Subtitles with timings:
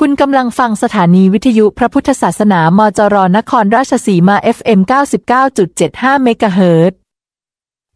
[0.00, 4.80] คุณกำลังฟังสถานีวิทยุพระพุทธศาสนามจรนครราชสีมา FM
[5.52, 6.98] 99.75 เมกะเฮิรตซ์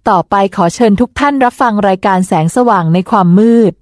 [0.08, 3.72] ต่อไปขอเชิญทุกท่านรับฟังรายการแสงสว่างในความมืด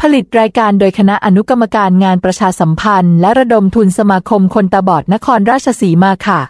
[0.00, 6.40] ผลิตรายการโดยคณะอนุกรรมการงานประชาสัมพันธ์ และระดมทุนสมาคมคนตาบอดนครราชสีมาค่ะ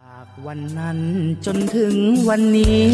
[0.00, 0.98] จากวันนั้น
[1.46, 1.94] จนถึง
[2.28, 2.90] วันนี้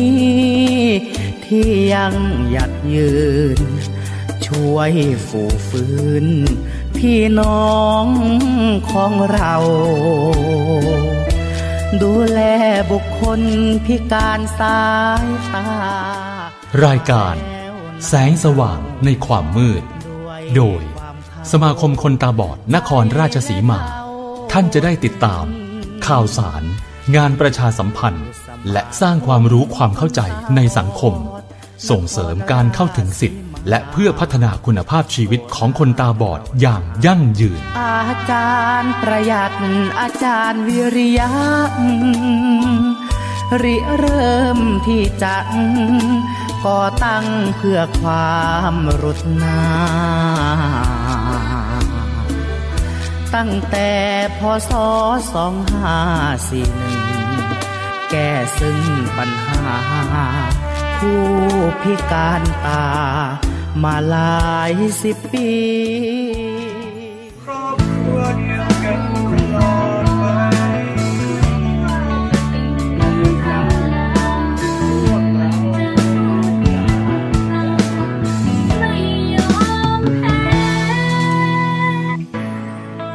[1.45, 2.15] ที่ยัง
[2.51, 3.11] หยัดยื
[3.59, 3.61] น
[4.47, 4.93] ช่วย
[5.29, 6.27] ฝูฟื้น
[6.97, 8.07] พี่น้อง
[8.91, 9.55] ของเรา
[12.03, 12.41] ดูแล
[12.93, 13.41] บุคคล
[13.87, 14.81] พิการสา
[15.23, 15.25] ย
[15.55, 15.69] ตา
[16.85, 17.37] รายการ
[18.07, 19.85] แสงสว่างในความมืด
[20.57, 20.83] โดย
[21.53, 23.81] สมาคมคนตาบอดนครราชสีมา
[24.53, 25.45] ท่านจะได้ติดตาม
[26.07, 26.63] ข่าวสาร
[27.17, 28.27] งานประชาสัมพันธ์
[28.73, 30.21] และสร้างความรู้ความเข้าใจ
[30.57, 31.15] ในสังคม
[31.91, 39.53] ส่งเสริมการเข้าถึงสิทธิ และเพื่อพัฒนาคุณภาพชีวิตของคนตาบอดอย่างยั่งยืน อาจารย์ประหยัด
[40.01, 41.31] อาจารย์วิริยะ
[43.63, 45.37] ริเริ่มที่จะ
[46.65, 48.37] ก่อตั้งเพื่อควา
[48.73, 49.61] มรุดนา
[53.35, 53.91] ตั้งแต่
[54.39, 54.73] พศ
[55.33, 55.99] สองห้า
[56.49, 57.03] สี่หนึ่ง
[58.11, 58.79] แก้ซึ่ง
[59.17, 59.63] ปัญหา
[60.99, 61.25] ผู้
[61.83, 62.85] พิการตา
[63.85, 65.51] มาหลายสิบปี
[67.43, 70.25] ครอบครัวเดียวกันตลอดไป
[72.99, 73.61] พวกเรา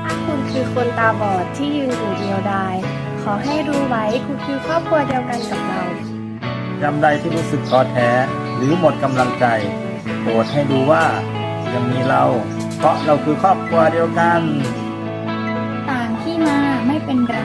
[0.04, 2.76] ถ้าคุณคือคนตาบอดที่ยืนอยู่เดียวดาย
[3.22, 5.84] ขอให้รู้ไว้คุณคือครอบครัวเดียวกันกับเรา
[6.82, 8.10] ยามใดที่รู้สึกท้อแท้
[8.56, 9.46] หรือหมดกำลังใจ
[10.22, 11.04] โปรดให้ดูว่า
[11.74, 12.24] ยังมีเรา
[12.78, 14.42] เพราะเราคือครอบครัวเดียวกัน
[15.90, 17.38] ต่างที่มาไม่เป็นไร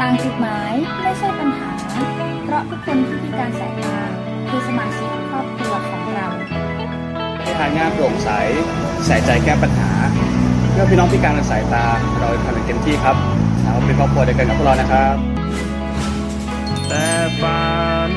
[0.00, 1.70] ต่างจุดหมายไม่ใช่ปัญหา
[2.44, 3.96] เพราะทุกคนที่พิการสายตา
[4.48, 6.26] คือสมาชิกครอบครัวของเรา
[7.44, 8.30] บริหารงานโปร่งใส
[9.06, 9.90] ใส่ใจแก้ปัญหา
[10.70, 11.84] เพื่อพี่น้องพิการทางสายตา
[12.20, 13.16] เราทำอย่างเต็มที่ครับ
[13.62, 15.16] เราเป็นครอบครัวเดียวกันกับพวกเรานะครับ
[16.88, 17.04] แต่
[17.40, 17.62] ฝั
[18.08, 18.10] น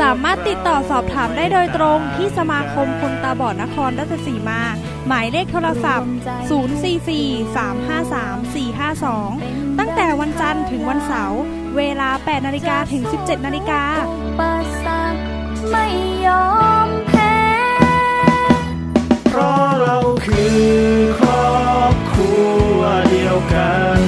[0.00, 4.60] สามารถติดต่อสอบถามได้โดยตรงที่สมาคมคนตาบอดนครราชสีมา
[5.06, 6.10] หมายเลขโทรศัพท์
[9.30, 11.40] 044-353-452 ตั้งแต่วันจันทร์ถึงวันเสาร์
[11.76, 13.82] เวลา 8นาฬิกาถึง 17นาฬิกา
[15.72, 15.86] ไม่
[16.26, 16.48] ยอ
[16.86, 17.36] มแพ้
[19.28, 20.58] เพราะเราคือ
[21.20, 21.54] ครอ
[21.92, 22.32] บครั
[22.76, 22.78] ว
[23.10, 24.00] เดียวกัน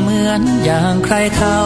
[0.00, 1.58] เหมือนอย่างใครเขา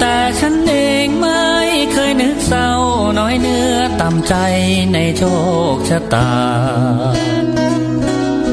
[0.00, 0.74] แต่ฉันเอ
[1.04, 1.44] งไม่
[1.92, 2.70] เคยนึกเศร้า
[3.18, 4.34] น้อยเนื้อต่ำใจ
[4.92, 5.22] ในโช
[5.74, 6.30] คชะตา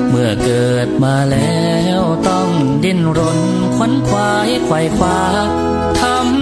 [0.10, 1.68] เมื่อเกิดมาแล้
[2.00, 2.50] วต้อง
[2.84, 3.40] ดิ้นรน
[3.76, 5.20] ควนควายไขว่คว้า
[6.00, 6.37] ทำ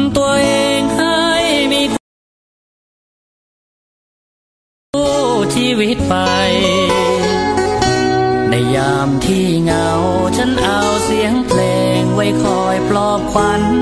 [13.36, 13.75] ปล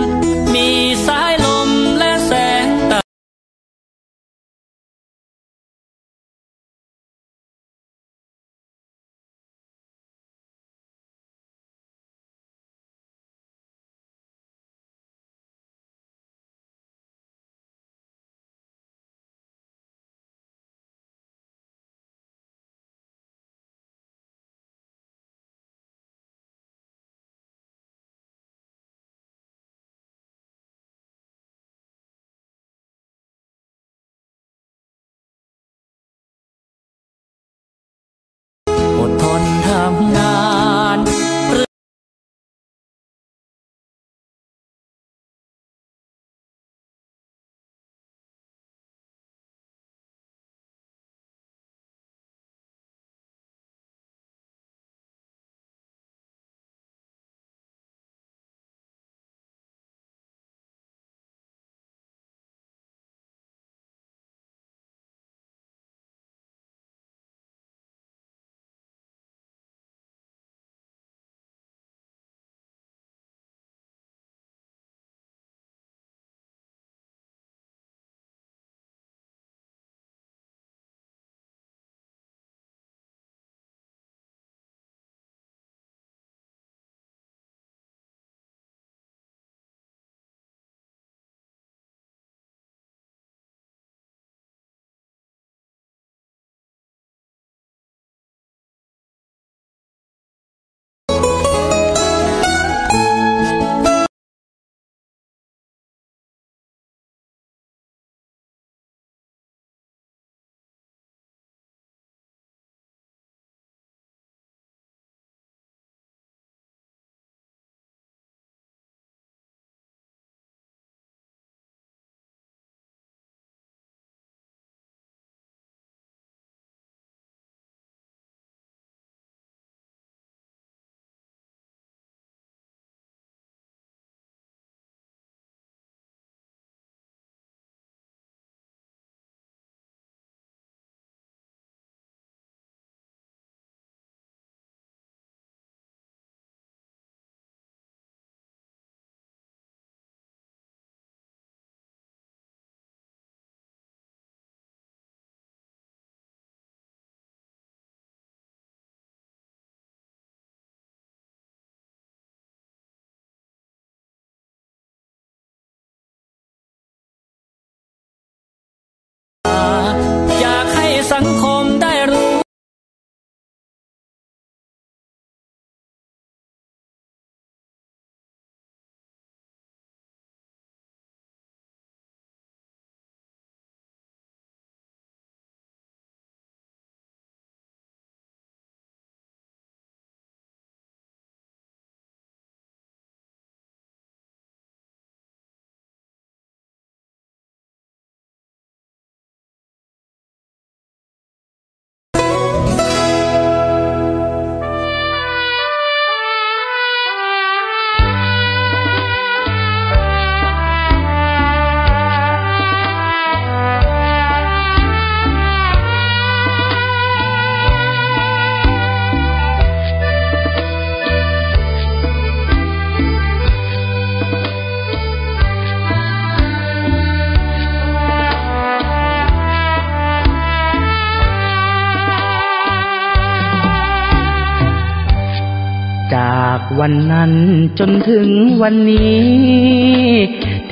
[236.85, 237.33] วันนั้น
[237.80, 238.30] จนถึง
[238.62, 239.33] วันนี้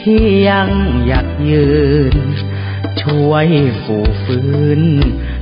[0.02, 0.70] ที่ยัง
[1.08, 1.70] อยากยื
[2.14, 2.16] น
[3.02, 3.48] ช่วย
[3.84, 4.82] ฝูฟื้น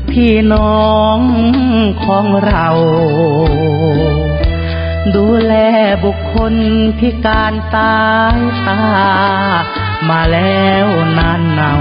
[0.10, 1.20] พี่น้อง
[2.06, 2.68] ของเรา
[5.16, 5.54] ดูแล
[6.04, 6.56] บุคคล
[7.00, 8.38] พิการตาย
[8.68, 8.84] ตา
[10.10, 10.88] มาแล้ว
[11.18, 11.74] นานเนา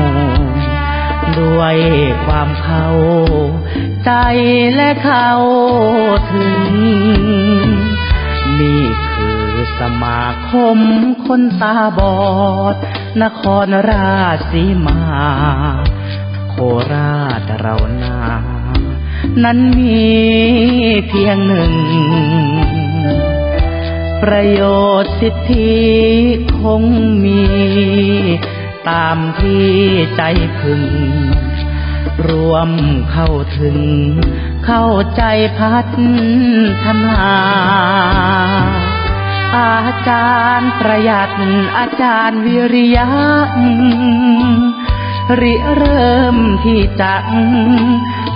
[1.39, 1.77] ด้วย
[2.25, 2.89] ความเข้า
[4.05, 4.11] ใจ
[4.75, 5.31] และเข้า
[6.33, 7.68] ถึง
[10.03, 10.81] มาคม
[11.27, 12.15] คนตาบอ
[12.75, 12.77] ด
[13.23, 15.01] นครราชสีมา
[16.51, 16.55] โค
[16.93, 18.19] ราชเรานา
[19.45, 20.07] นั้นมี
[21.09, 21.75] เพียงหนึ่ง
[24.23, 24.63] ประโย
[25.03, 25.77] ชน์สิทธิ
[26.61, 26.83] คง
[27.25, 27.43] มี
[28.89, 29.69] ตามที่
[30.17, 30.23] ใจ
[30.59, 30.83] พึง
[32.29, 32.71] รวม
[33.13, 33.79] เข้าถึง
[34.67, 34.87] เข้า
[35.17, 35.23] ใจ
[35.59, 35.77] พั
[36.85, 37.29] ฒนา
[39.57, 39.79] อา
[40.09, 41.31] จารย์ประหยัด
[41.77, 43.09] อาจารย์วิริยะ
[45.41, 47.15] ริเริ่มที่จะ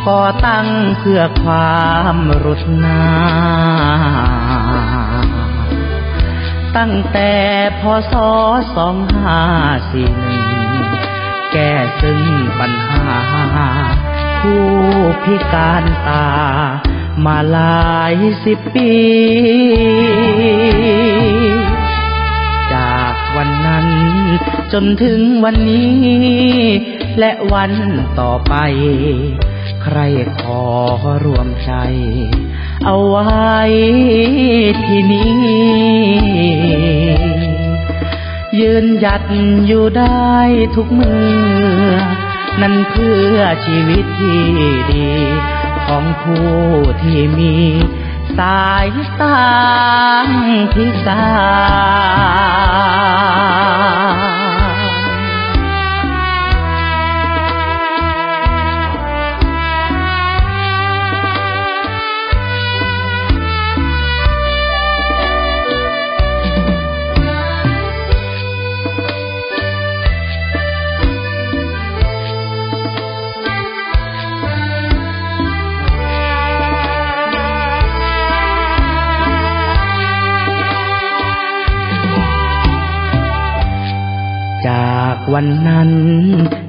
[0.07, 1.83] ก่อตั้งเพื่อควา
[2.15, 3.03] มรุดนา
[6.77, 7.33] ตั้งแต่
[7.81, 8.15] พศ
[8.77, 9.41] สองห้า
[9.91, 10.45] สี่หนึ่ง
[11.53, 12.21] แก้ซึ่ง
[12.59, 13.07] ปัญหา
[14.41, 14.67] ผู้
[15.25, 16.27] พิการตา
[17.25, 18.15] มาหลาย
[18.45, 18.93] สิบปี
[22.75, 23.87] จากวันนั้น
[24.73, 25.99] จนถึงวันนี้
[27.19, 27.73] และวัน
[28.21, 28.55] ต่อไป
[29.83, 29.99] ใคร
[30.39, 30.63] ขอ
[31.25, 31.73] รวมใจ
[32.85, 33.61] เอาไว้
[34.85, 35.35] ที่นี้
[38.61, 39.23] ยืนหยัด
[39.67, 40.33] อยู่ได้
[40.75, 41.97] ทุกเมื่อ
[42.61, 44.41] นั่นเพื่อชีวิตที่
[44.93, 45.11] ดี
[45.87, 46.53] ของผู้
[47.03, 47.55] ที่มี
[48.39, 48.89] สาย
[49.21, 49.41] ตา
[50.75, 51.25] พิกา
[85.33, 85.91] วันนั้น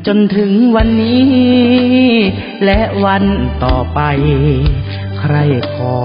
[0.08, 1.32] จนถึงวันนี้
[2.65, 3.24] และวัน
[3.63, 4.00] ต่อไป
[5.20, 5.36] ใคร
[5.74, 5.98] ขอ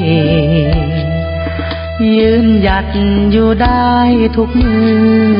[2.16, 2.86] ยืนหยัด
[3.32, 3.92] อยู่ได้
[4.36, 4.84] ทุกเมื่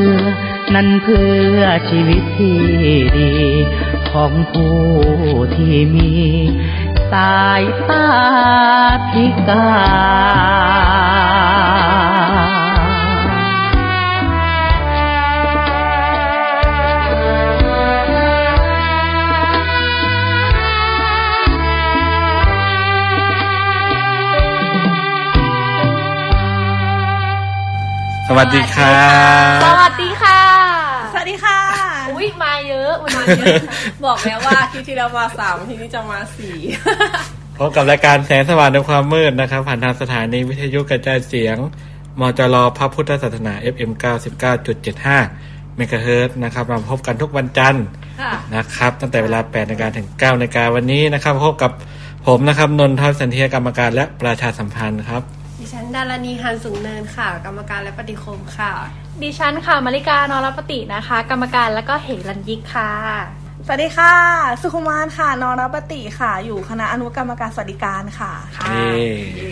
[0.07, 0.11] อ
[0.73, 2.59] นั่นเพื่อชีวิตที่
[3.17, 3.31] ดี
[4.17, 4.79] ของผู้
[5.55, 6.11] ที่มี
[7.11, 8.07] สายตา
[9.11, 9.65] พิกา
[26.85, 29.05] รสวัสดีครั
[29.57, 30.06] บ สวัสดี
[34.05, 36.55] บอกแล้วว่าคลิปที่แล้วมาสามทีนี้จะมาสี่
[37.57, 41.57] พบกับรายการแสงสว่างในความมืดนะครับ ผ่านทางสถานีวิทยุกระจายเสียง
[42.19, 43.91] มจรพระพุทธศาสนา FM
[45.03, 47.85] 99.75เมกะเฮิรตซ์นะครับมาพบกันทุกวันจันทร์
[48.21, 51.71] ค่ะนะครับ ตั้งแต่เวลา8นาฬิกาถึง9นาฬิกาวันนี้นะครับ พบกับ
[52.27, 55.23] ผมนะครับ นนทสันเทียกรรมการและประชาสัมพันธ์ครับ
[55.67, 58.71] ดิฉันดารณีฮันสูงเนินค่ะ กรรมการและปฏิคมค่ะ
[59.23, 62.91] ดิฉันค่ะมาริกานอรปตินะคะ กรรมการแล้วก็เหรันยิกค่ะ
[63.65, 64.13] สวัสดีค่ะ
[64.61, 68.31] สุขุมานค่ะนอรปติค่ะ อยู่คณะอนุกรรมการสวัสดิการค่ะ
[68.67, 69.49] เย้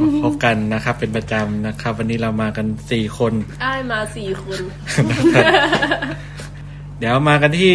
[0.00, 3.32] มาพบกันนะครับเป็นประจำนะครับ วันนี้เรามากันสี่คน
[3.64, 4.60] อ้ายมาสี่คน
[6.98, 7.72] เดี๋ยวมากันที่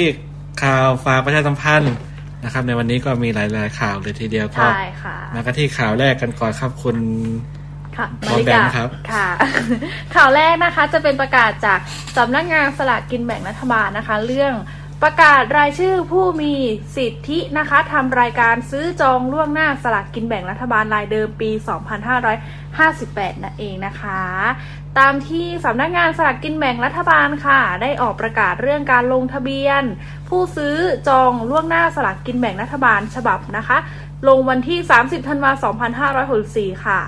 [0.61, 1.95] ข่าวฝากประชาสัมพันธ์
[2.43, 6.97] นะครับในวันนี้ก็มีหลาย ๆ ข่าวเลยทีเดียวก็ใช่ค่ะมากันที่ข่าวแรกกันก่อนครับคุณ
[7.97, 9.27] ค่ะพร้อมริแบกางค์ครับค่ะ
[10.15, 11.79] ข่าวแรกนะคะจะเป็นประกาศจาก
[12.17, 14.53] สำนักงานสลากกินแบ่งรัฐบาลนะคะ เรื่อง
[15.05, 16.53] ประกาศรายชื่อผู้มี
[16.97, 21.49] สิทธินะคะทำรายการซื้อจองล่วงหน้าสลากกินแบ่งรัฐบาลรายเดิมปี
[22.41, 24.21] 2558 นั่นเองนะคะ
[24.99, 29.83] ตามที่สำนักงานสลากกินแบ่งรัฐบาลค่ะ ได้ออกประกาศเรื่องการลงทะเบียน
[30.29, 30.75] ผู้ซื้อ
[31.07, 33.77] จองล่วงหน้าสลากกินแบ่งรัฐบาลฉบับนะคะ
[34.27, 35.75] ลงวันที่ 30 ธันวาคม
[36.29, 36.99] 2564 ค่ะ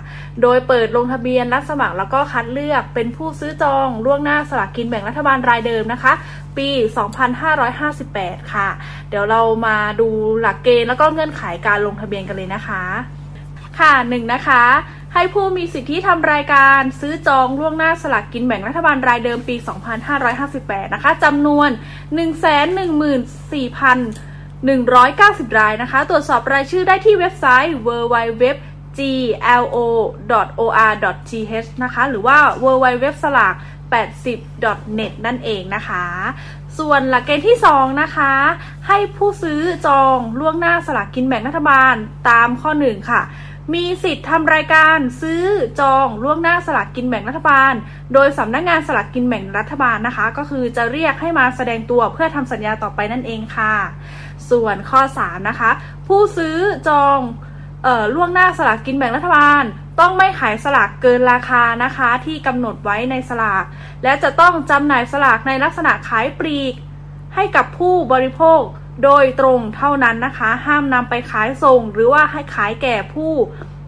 [0.41, 6.13] โดยเปิดลงทะเบียนรับสมัครแล้วก็คัดเลือกเป็นผู้ซื้อจองล่วงหน้าสลากกินแบ่งรัฐบาลรายเดิมนะคะ
[6.57, 6.69] ปี
[7.61, 8.67] 2558 ค่ะ
[9.09, 10.07] เดี๋ยวเรามาดู
[10.41, 12.83] หลักเกณฑ์แล้วก็เงื่อนไขการลงทะเบียนกันเลยนะคะ
[13.79, 14.63] ค่ะหนึ่งนะคะ
[15.13, 19.55] ให้ผู้มีสิทธิทำรายการซื้อจองล่วงหน้าสลากกินแบ่งรัฐบาลรายเดิมปี
[20.25, 21.69] 2558 นะคะจำนวน
[24.83, 28.45] 114,190 รายนะคะ ตรวจสอบรายชื่อได้ที่เว็บไซต์ www
[30.59, 33.55] glo.or.th นะคะ หรือว่า www สลาก
[33.93, 36.05] 80.net นั่นเองนะคะ
[36.79, 38.33] ส่วนหลักเกณฑ์ที่ 2 นะคะ
[38.87, 41.95] ให้ผู้ซื้อจองล่วงหน้าสลากกินแบ่งรัฐบาล
[42.29, 43.21] ตามข้อ 1 ค่ะ
[43.73, 45.43] มีสิทธิ์ทำรายการซื้อ
[45.79, 47.73] จองล่วงหน้าสลากกินแบ่งรัฐบาล
[48.13, 53.73] โดยสำนักงงานสลากกินแบ่งรัฐบาลนะคะ ก็คือจะเรียกให้มาแสดงตัวเพื่อทำสัญญาต่อไปนั่นเองค่ะ
[54.49, 55.71] ส่วนข้อ 3 นะคะ
[56.07, 57.19] ผู้ซื้อจอง
[57.83, 59.63] เอ่อล่วงหน้าสลากกินแบ่งรัฐบาล
[59.99, 63.63] ต้องไม่ขายสลากเกินราคานะคะ ที่กำหนดไว้ในสลาก
[64.03, 66.73] และจะต้องจำหน่ายสลากในลักษณะขายปลีก
[67.35, 68.61] ให้กับผู้บริโภค
[69.03, 73.31] โดยตรงเท่านั้นนะคะ ห้ามนำไปขายส่ง หรือว่าให้ขายแก่ผู้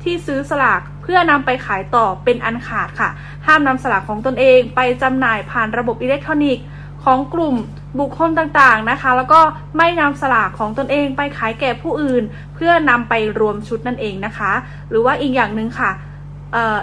[0.04, 3.10] ที่ซื้อสลากเพื่อนำไปขายต่อเป็นอันขาดค่ะ
[3.48, 6.66] ห้ามนำสลากของตนเองไปจำหน่ายผ่านระบบอิเล็กทรอนิกส์
[7.04, 7.56] ของกลุ่ม
[8.00, 9.42] บุคคลต่างๆนะคะ แล้วก็
[9.78, 12.24] ไม่นำสลากของตนเองไปขายแก่ผู้อื่น
[12.56, 14.52] เพื่อนำไปรวมชุดนั่นเองนะคะ
[14.90, 15.92] หรือว่าอีกอย่างหนึ่งค่ะ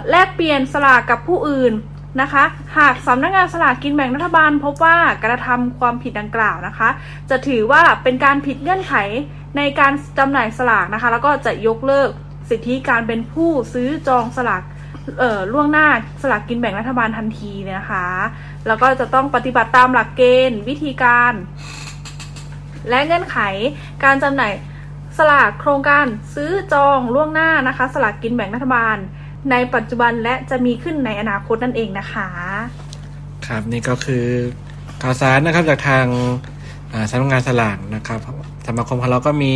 [0.09, 1.73] แลกเปลี่ยนสลากกับผู้อื่น
[2.21, 2.43] นะคะ
[2.77, 6.89] หากสำนักงานสลากกินแบ่งรัฐบาลพบว่ากระทำความผิดดังกล่าวนะคะ
[7.29, 8.95] จะถือว่าเป็นการผิดเงื่อนไข
[9.57, 12.09] ในการจำหน่ายสลากนะคะ แล้วก็จะยกเลิก
[12.49, 14.63] สิทธิการเป็นผู้ซื้อจองสลาก
[15.19, 15.87] เอ่อล่วงหน้า
[16.21, 18.05] สลากกินแบ่งรัฐบาลทันทีนะคะ
[18.67, 21.33] แล้วก็จะต้องปฏิบัติตามหลักเกณฑ์ วิธีการ
[22.89, 23.37] และเงื่อนไข
[24.03, 24.53] การจำหน่าย
[25.17, 26.05] สลากโครงการ
[26.35, 28.97] ซื้อจองล่วงหน้านะคะ สลากกินแบ่งรัฐบาล
[29.51, 32.29] ในปัจจุบันและจะมีขึ้นในอนาคตนั่นเองนะคะ
[33.47, 34.25] ครับนี่ก็คือ
[35.01, 36.05] ข่าวสารนะครับจากทาง
[36.93, 38.19] อ่าสำนักงานสลากนะครับ
[38.65, 39.53] สมาคมของเราก็มี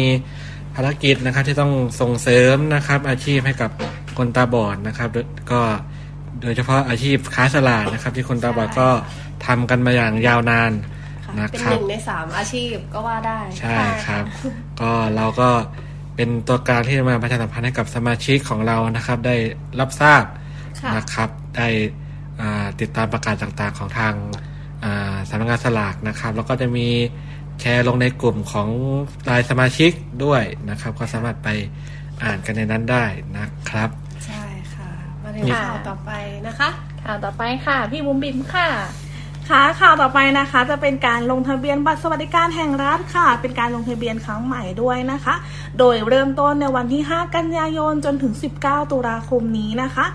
[0.76, 3.72] ภารกิจนะครับที่ต้องส่งเสริมนะครับ อาชีพให้กับ
[4.18, 5.62] คนตาบอดนะครับโดยก็
[6.42, 8.88] โดยเฉพาะอาชีพค้าสลากนะครับ ที่คนตาบอดก็
[9.46, 10.72] ทำกันมาอย่างยาวนาน
[11.38, 13.78] นะเป็นคหรับนึ่งในสามอาชีพก็ว่าได้ ใช่
[14.08, 14.24] ครับ
[14.82, 15.50] ก็เราก็
[16.18, 19.36] เป็นตัวกลางที่จะมาประชาสัมพันธ์ให้กับสมาชิกของเรานะครับ ได้
[19.80, 20.24] รับทราบ
[20.82, 21.68] ค่ะนะครับ ได้
[22.42, 24.14] อ่าติดตามประกาศต่างๆของทาง
[24.84, 26.88] อ่าสำนักงานสลากนะครับ แล้วก็จะมี
[27.60, 28.70] แชร์ลงในกลุ่มของ
[29.30, 29.92] รายสมาชิก
[30.24, 31.50] ด้วยนะครับ ก็สามารถไป
[32.24, 33.06] อ่านกันในนั้นได้
[33.38, 33.90] นะครับ
[34.26, 34.44] ใช่
[34.74, 34.90] ค่ะ
[35.24, 36.12] มาถึงค่ะข่าวต่อไป
[36.48, 36.70] นะคะ
[37.04, 38.68] ข่าวต่อไปค่ะ พี่บุ๋มบิมค่ะ
[39.54, 45.36] ค่ะข่าวต่อไปนะคะจะเป็นการลงทะเบียนบัตรสวัสดิการแห่งรัฐค่ะ เป็นการลงทะเบียนครั้งใหม่ด้วยนะคะ
[45.80, 50.06] โดยเริ่มต้นในวันที่ 5 กันยายนจนถึง 19 ตุลาคมนี้นะคะ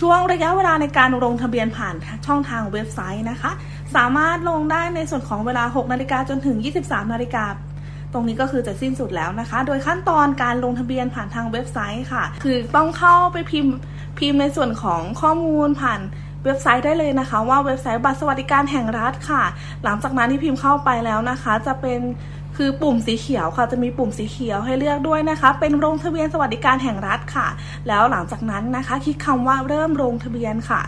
[0.00, 1.94] ช่วงระยะเวลาในการลงทะเบียนผ่าน
[2.26, 3.50] ช่องทางเว็บไซต์นะคะ
[3.96, 7.44] สามารถลงได้ในส่วนของเวลา 6 นาฬิกาจนถึง 23 นาฬิกา
[8.12, 13.74] ตรงนี้ก็คือจะสิ้นสุดแล้วนะคะ โดยขั้นตอนการลงทะเบียนผ่านทางเว็บไซต์ค่ะ คือต้องเข้าไปพิมพ์
[14.18, 16.00] พิมพ์ในส่วนของข้อมูลผ่าน
[16.44, 19.42] เว็บไซต์ได้เลยนะคะว่าเว็บไซต์บัตรสวัสดิการแห่งรัฐค่ะ
[19.84, 22.00] หลังจากนั้นที่พิมพ์เข้าไปแล้วนะคะ จะเป็น
[22.56, 27.48] คือปุ่มสีเขียวค่ะจะมีปุ่มสีเขียวให้เลือกด้วยนะคะ เป็นลงทะเบียนสวัสดิการแห่งรัฐค่ะ
[27.88, 30.82] แล้วหลังจากนั้นนะคะ คลิกคำว่าเริ่มลงทะเบียนค่ะ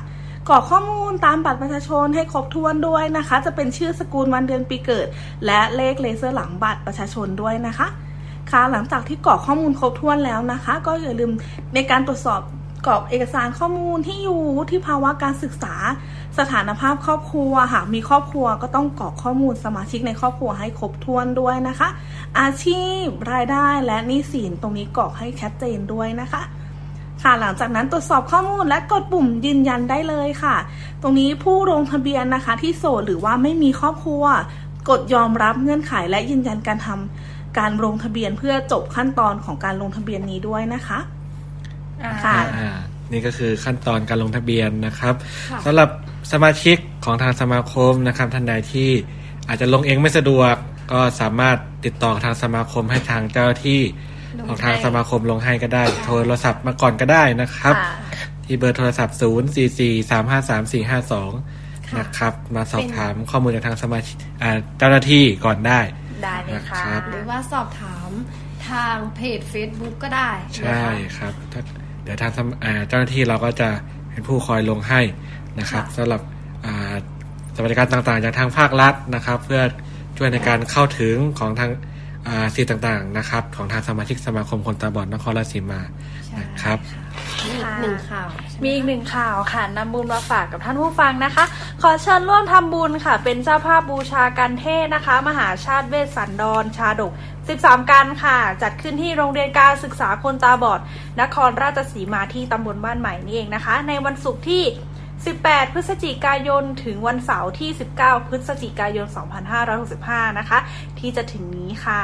[0.49, 5.07] กรอกข้อมูลตามบัตรประชาชนให้ครบถ้วนด้วยนะคะ จะเป็นชื่อสกุลวันเดือนปีเกิด
[5.47, 7.87] และเลขเลเซอร์หลังบัตรประชาชนด้วยนะคะ
[8.51, 11.31] ค่ะหลังจากที่กรอกข้อมูลครบถ้วนแล้วนะคะ ก็อย่าลืม
[11.75, 12.41] ในการตรวจสอบ
[12.87, 15.75] กรอกเอกสารข้อมูลที่อยู่วุฒิภาวะการศึกษา
[16.39, 21.89] สถานภาพครอบครัวหากมีครอบครัวก็ต้องกรอกข้อมูลสมาชิกในครอบครัวให้ครบถ้วนด้วยนะคะ
[22.41, 26.43] อาชีพรายได้และหนี้สินตรงนี้กรอกให้ชัดเจนด้วยนะคะ
[27.23, 30.57] ค่ะหลังจากนั้นตรวจสอบข้อมูลและกดปุ่มยืนยันได้เลยค่ะ
[31.03, 34.25] ตรงนี้ผู้ลงทะเบียนนะคะที่โสดหรือว่าไม่มีครอบครัว
[34.91, 40.99] กดยอมรับเงื่อนไขและยืนยันการทำการลงทะเบียนเพื่อจบขั้นตอนของการลงทะเบียนนี้ด้วยนะคะ
[42.25, 42.69] ค่ะอ่า
[43.13, 45.15] นี่ก็คือขั้นตอนการลงทะเบียนนะครับ
[45.51, 45.89] ค่ะสำหรับ
[46.33, 48.91] สมาชิกของทางสมาคมนะครับท่านใดที่
[49.49, 50.55] อาจจะลงเองไม่สะดวก
[50.93, 53.83] ก็สามารถติดต่อทางสมาคมให้ทางเจ้าหน้าที่
[54.39, 65.81] ลงของทางให้สมาคมลงให้ก็ได้ โทรศัพท์มาก่อนก็ได้นะครับค่ะที่เบอร์โทรศัพท์ 0 4 4 3 5 3 4 5 2 นะครับ มาสอบถามข้อมูลจากทางสมาชิกอ่าเจ้าหน้าที่ก่อนได้
[66.25, 68.11] ได้เลยค่ะนะครับหรือว่าสอบถาม
[68.69, 70.85] ทางเพจ Facebook ก็ได้ใช่
[71.17, 73.69] ครับถ้าเดี๋ยวทางสำอ่าเจ้าหน้าที่เราก็จะ
[74.11, 75.01] เป็นผู้คอยลงให้
[75.61, 76.21] นะครับสำหรับ
[76.65, 76.95] อ่า
[77.55, 79.63] สวัสดิการต่างๆ จากทางภาครัฐนะครับ เพื่อ
[80.17, 81.71] ช่วยในการเข้าถึงของทาง
[82.27, 85.81] อ่าสิ่งต่างๆนะครับ ของทางสมาชิกสมาคมคนตาบอดนครราชสีมา
[86.39, 86.79] นะครับ
[87.45, 88.29] มีอีกหนึ่งข่าว
[88.63, 91.45] มีอีกหนึ่งข่าวค่ะนำบุญมาฝากกับท่านผู้ฟังนะคะ
[91.83, 97.13] ขอเชิญร่วมทำบุญค่ะ เป็นเจ้าภาพบูชากันเทศนะคะ มหาชาติเวสสันดรชาดก
[97.49, 100.81] 13 กันค่ะ จัดขึ้นที่โรงเรียนการศึกษาคนตาบอด
[101.21, 104.63] นครราชสีมาที่ตำบลบ้านใหม่นี่เองนะคะ ในวันศุกร์ที่
[105.27, 109.07] 18 พฤศจิกายน ถึงวันเสาร์ที่ 19 พฤศจิกายน
[109.73, 110.59] 2565 นะคะ
[110.99, 112.03] ที่จะถึงนี้ค่ะ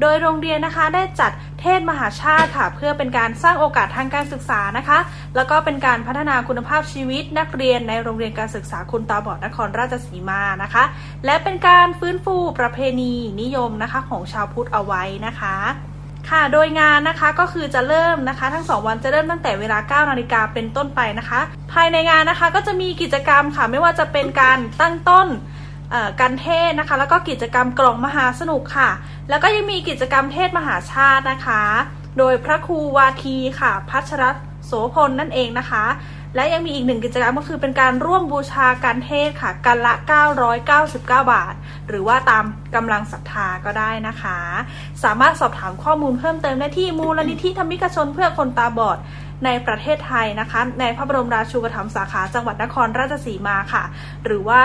[0.00, 4.98] โดยโรงเรียนนะคะได้จัดเทศมหาชาติค่ะ เพื่อเป็นการสร้างโอกาสทางการศึกษานะคะ
[5.36, 10.84] แล้วก็เป็นการพัฒนาคุณภาพชีวิตนักเรียนในโรงเรียนการศึกษาคุณตาบอดนครราชสีมานะคะ
[11.24, 15.56] และเป็นการฟื้นฟูประเพณีนิยมนะคะของชาวพุทธเอาไว้นะคะ
[16.30, 21.40] ค่ะ โดยงานนะคะก็คือจะเริ่มนะคะ ทั้ง 2 วันจะเริ่มตั้งแต่เวลา9นาฬิกาเป็นต้นไปนะคะ
[21.72, 25.28] ภายในงานนะคะก็จะมีกิจกรรมค่ะ ไม่ว่าจะเป็นการตั้งต้น
[26.20, 28.90] การเทศนะคะ แล้วก็กิจกรรมกล่องมหาสนุกค่ะ
[29.30, 31.62] แล้วก็ยังมีกิจกรรมเทศมหาชาตินะคะ
[32.18, 34.24] โดยพระครูวาทีค่ะ พัชร
[34.66, 35.84] โสพลนั่นเองนะคะ
[36.34, 39.94] และยังมีอีกหนึ่งกิจกรรมก็คือเป็นการร่วมบูชาการเทศค่ะ กันละ
[40.62, 41.54] 999 บาท
[41.88, 44.38] หรือว่าตามกำลังศรัทธาก็ได้นะคะ
[45.04, 48.98] สามารถสอบถามข้อมูลเพิ่มเติมได้ที่มูลนิธิธรรมิกชนเพื่อคนตาบอด
[49.44, 53.84] ในประเทศไทยนะคะ ในพระบรมราชูปถัมภ์สาขาจังหวัดนครราชสีมาค่ะ
[54.24, 54.62] หรือว่า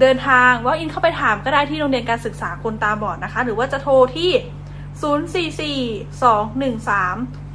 [0.00, 4.30] เดินทางว่าอินเข้าไปถามก็ได้ที่โรงเรียนการศึกษาคนตาบอดนะคะ หรือว่าจะโทรที่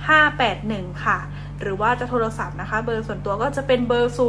[0.07, 1.19] 044-213-581 ค่ะ
[1.61, 4.19] หรือว่าจะโทรศัพท์นะคะ เบอร์ส่วนตัวก็จะเป็นเบอร์ 062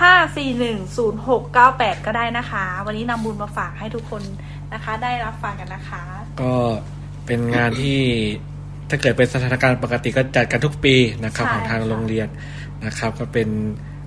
[0.00, 4.22] 5410698 ก็ได้นะคะ วันนี้นำบุญมาฝากให้ทุกคน
[4.72, 6.02] นะคะ ได้รับฟังกันนะคะ
[6.42, 6.54] ก็
[7.26, 7.98] เป็นงานที่
[8.88, 12.28] ถ้าเกิดเป็นสถานการณ์ปกติก็จัดกันทุกปีนะครับใช่ของทางค่ะโรงเรียน
[12.84, 13.48] นะครับ ก็เป็น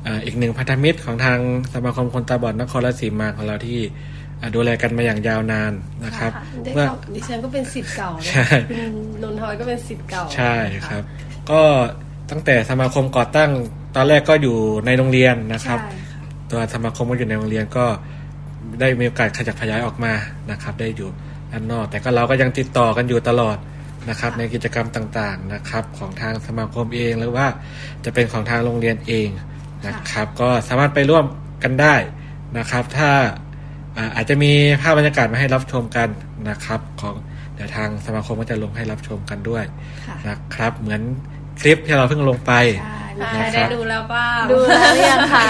[0.05, 1.39] อ่าอีกหนึ่งพันธมิตรของทาง
[1.73, 3.89] สมาคมคนตาบอดนครราชสีมาของเราที่อ่า
[4.55, 5.73] ดูแลกันมาอย่างยาวนาน
[6.05, 6.31] นะครับ
[6.63, 10.53] ได้เมื่อข่าวดิฉันก็เป็นสิทธิ์เก่านะใช่คุณนนทอยก็เป็นสิทธิ์เก่าใช่
[10.87, 11.03] ครับ
[11.51, 11.61] ก็
[12.31, 13.51] ตั้งแต่สมาคมก่อตั้ง
[13.95, 17.85] ตอนแรกก็อยู่ในโรงเรียนนะครับใช่ค่ะตัวสมาคมก็อยู่ในโรงเรียนก็
[18.79, 20.13] ได้มีโอกาสขยับขยายออกมา
[20.51, 21.09] นะครับ ได้อยู่
[21.51, 23.57] ด้านนอกแต่ก็เราก็ยังติดต่อกันอยู่ตลอด
[24.09, 27.47] นะครับ ในกิจกรรมต่างๆนะครับ ของทางสมาคมเองหรือว่า
[28.05, 29.27] จะเป็นของทางโรงเรียนเอง
[29.87, 31.25] นะครับ ก็สามารถไปร่วม
[31.63, 31.95] กันได้
[32.57, 33.11] นะครับ ถ้า
[33.97, 34.51] อ่าอาจจะมี
[34.81, 36.09] ภาพบรรยากาศมาให้รับชมกัน
[36.49, 37.15] นะครับ ของ
[37.55, 39.63] เดี๋ยวทางสมาคมก็จะลงให้รับชมกันด้วย
[40.07, 41.01] ค่ะนะครับ เหมือน
[41.61, 42.51] คลิปที่เราเพิ่งลงไป
[43.17, 45.43] มีใครนะคได้รับดูแล้วบ้างดูแล้วหรือยังคะ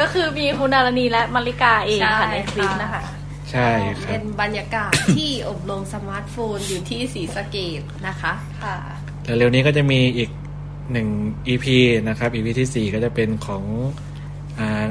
[0.00, 3.02] ก็คือมีคุณดารณีและมาริกาเองค่ะใช่ในคลิปนะคะ
[3.50, 3.68] ใช่
[4.02, 8.76] ครัเป็บนบรรยากาศที่อบรมสมาร์ทโฟนอยู่ที่ศรีสะเกดนะคะค่ะ
[9.24, 10.30] เร็วๆนี้ก็จะมีอีก
[10.92, 11.08] หนึ่ง
[11.48, 11.66] EP
[12.08, 14.15] นะครับ EP ที่สี่ก็จะเป็นของอา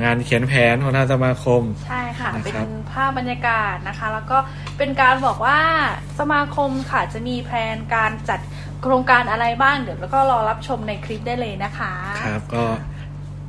[0.03, 4.37] งานเขียนแผนของทางสมาคม ใช่ค่ะนะเป็นครับภาพบรรยากาศนะคะ แล้วก็
[4.77, 5.59] เป็นการบอกว่า
[6.19, 8.39] สมาคมค่ะจะมีแผนการจัด
[8.81, 11.93] โครงการอะไรบ้างเดี๋ยวแล้วก็รอรับชมในคลิปได้เลยนะคะ
[12.25, 12.63] ครับก็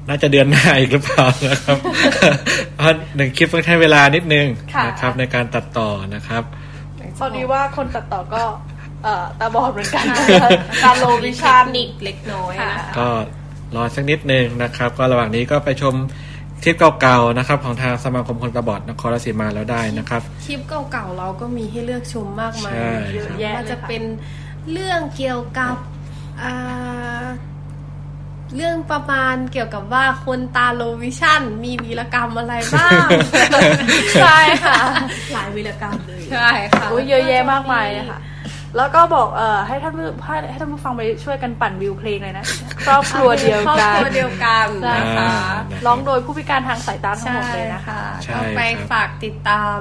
[0.08, 1.76] น่าจะเดือนหน้าอีกหรือเปล่านะครับ
[2.76, 6.42] เพราะหนึ่งคลิปต้องใช้เวลานิดนึงค่ะนะครับ ในการตัดต่อนะครับ
[7.18, 8.42] พอดีว่าคนตัดต่อก็
[9.02, 10.50] เอ่อตาบอดเหมือนกันนะคะ
[10.84, 13.08] การโลวิชันนิกเล็กน้อยนะคะก็
[13.74, 15.94] รอสักนิดนึงนะครับ ก็ระหว่างนี้ก็ไปชม
[16.62, 24.02] คลิปเก่าๆนะครับของทางสมาคมคนตาบอดนครราชสีมาแล้วได้นะครับ คลิปเก่าๆเราก็มีให้เลือกชมมากมายใช่ เยอะครับแยะว่าจะเป็น
[24.72, 25.76] เรื่องเกี่ยวกับ
[26.42, 27.26] อ่า
[28.56, 33.06] เรื่องประมาณเกี่ยวกับว่าคนตาโลวิชั่น มีวีรกรรมอะไรบ้าง
[34.22, 34.76] ใช่ค่ะ
[35.32, 38.18] หลายวีรกรรมเลย ใช่ค่ะอุ้ยเยอะแยะมากมายเลยค่ะ
[38.76, 42.44] แล้วก็บอกเอ่อให้ท่านผู้ให้ให้ท่านผู้ฟังไปช่วยกันปั่นวิวเพลงเลยนะ
[42.84, 45.30] ครอบครัวเดียวครอบกันครัวเดียวกันนะนะคะ
[45.72, 49.78] คะร้องโดยผู้พิการทางสายตาทั้งหมดเลยนะคะใช่ก็ไปครับ ฝากติดตาม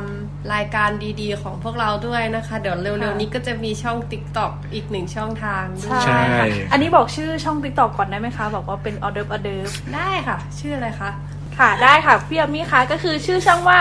[0.54, 0.90] รายการ
[1.22, 11.10] ดีๆ ของพวกเราด้วยนะคะ เดี๋ยวเร็วๆนี้ก็จะมีช่อง TikTok อีกหนึ่งช่องทางด้วยใช่ ค่ะอันนี้บอกชื่อช่อง TikTok ก่อนได้ไหมคะ บอกว่าเป็นออร์เดิร์ฟออร์เดิร์ฟ ได้ค่ะ ชื่ออะไรคะ
[11.58, 13.80] ค่ะได้ค่ะพี่อามี่คะก็คือชื่อช่องว่า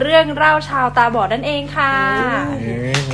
[0.00, 1.92] เรื่องเล่าชาวตาบอดนั่นเองค่ะ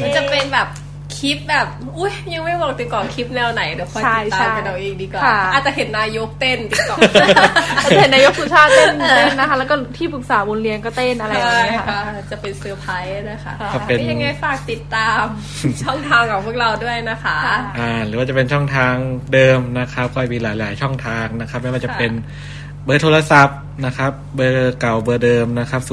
[0.02, 0.68] มันจะเป็นแบบ
[1.16, 1.66] คลิปแบบ
[1.98, 6.98] อุ้ยยังไม่บอกติดก่อนคลิปแนวไหนเดี๋ยวคอยติดตามกันเอาเองดีกว่าค่ะอาจจะเห็นนายกเต้น TikTok
[7.76, 15.22] อาจจะเห็นนายกสุชาติเต้นเต้นนะคะ แล้วก็ที่ปรึกษาบุญเรียนก็เต้นอะไรอย่างใช่เงี้ยค่ะค่ะ จะเป็นเซอร์ไพรส์นะคะก็เป็นยังไงฝากติดตาม
[15.82, 17.38] ช่องทางของพวกเราด้วยนะคะ
[17.78, 18.94] อ่าหรือว่าจะเป็นช่องทาง
[19.32, 22.12] เดิมนะครับก็มีหลาย ๆ ช่องทางนะครับไม่ว่าจะเป็น
[22.84, 25.92] เบอร์โทรศัพท์นะครับ เบอร์เก่าเบอร์เดิมนะครับ 044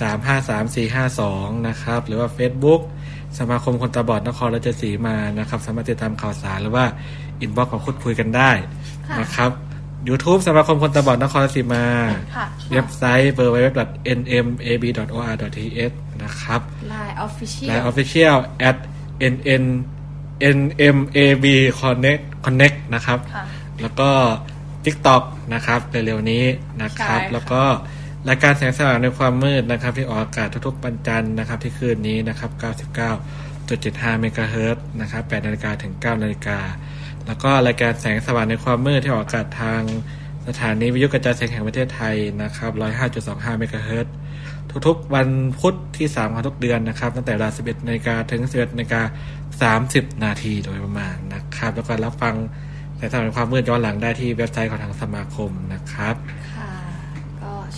[0.00, 2.80] 353 452 นะครับ หรือว่า Facebook
[3.38, 6.84] สมาคมคนตาบอดนครราชสีมานะครับ สามารถติดตามข่าวสารหรือว่า
[7.40, 8.50] อินบ็อกซ์มาพูดคุยกันได้
[9.20, 9.50] นะครับ
[10.06, 11.84] เ YouTube สมาคมคนตาบอดนครราชสีมา
[12.36, 16.60] ค่ะเว็บไซต์ www.nmab.or.th นะครับ
[16.92, 18.36] Line Official และ Official
[18.68, 18.76] at
[19.34, 19.64] nn
[20.94, 21.46] nmab
[21.80, 23.44] connect connect นะครับค่ะ
[23.82, 24.10] แล้วก็
[24.84, 25.22] TikTok
[25.54, 26.44] นะครับเร็วๆนี้
[26.82, 27.62] นะครับใช่ค่ะแล้วก็
[28.28, 32.50] รายการแสงสว่างในความมืดนะครับ ที่ออกอากาศทุกๆวันจันทร์นะครับ ที่คืนนี้นะครับ
[33.36, 36.58] 99.75 เมกะเฮิรตนะครับ 8 นาฬิกาถึง 9 นาฬิกา
[37.26, 39.82] แล้วก็รายการแสงสว่างในความมืดที่ออกอากาศทาง
[40.48, 42.70] สถานีวิทยุกระจายเสียงแห่งประเทศไทยนะครับ
[43.16, 44.06] 105.25 เมกะเฮิรต
[44.86, 49.02] ทุกๆวันพุธที่ 3 ของทุกเดือนนะครับ ตั้งแต่เวลา 11 นาฬิกาถึง 11 นาฬิกา
[49.84, 52.34] 30 นาทีโดยประมาณนะครับ แล้วก็รับฟัง
[52.96, 56.16] แสงสว่างในความมืดย้อนหลังได้ที่เว็บไซต์ของทางสมาคมนะครับ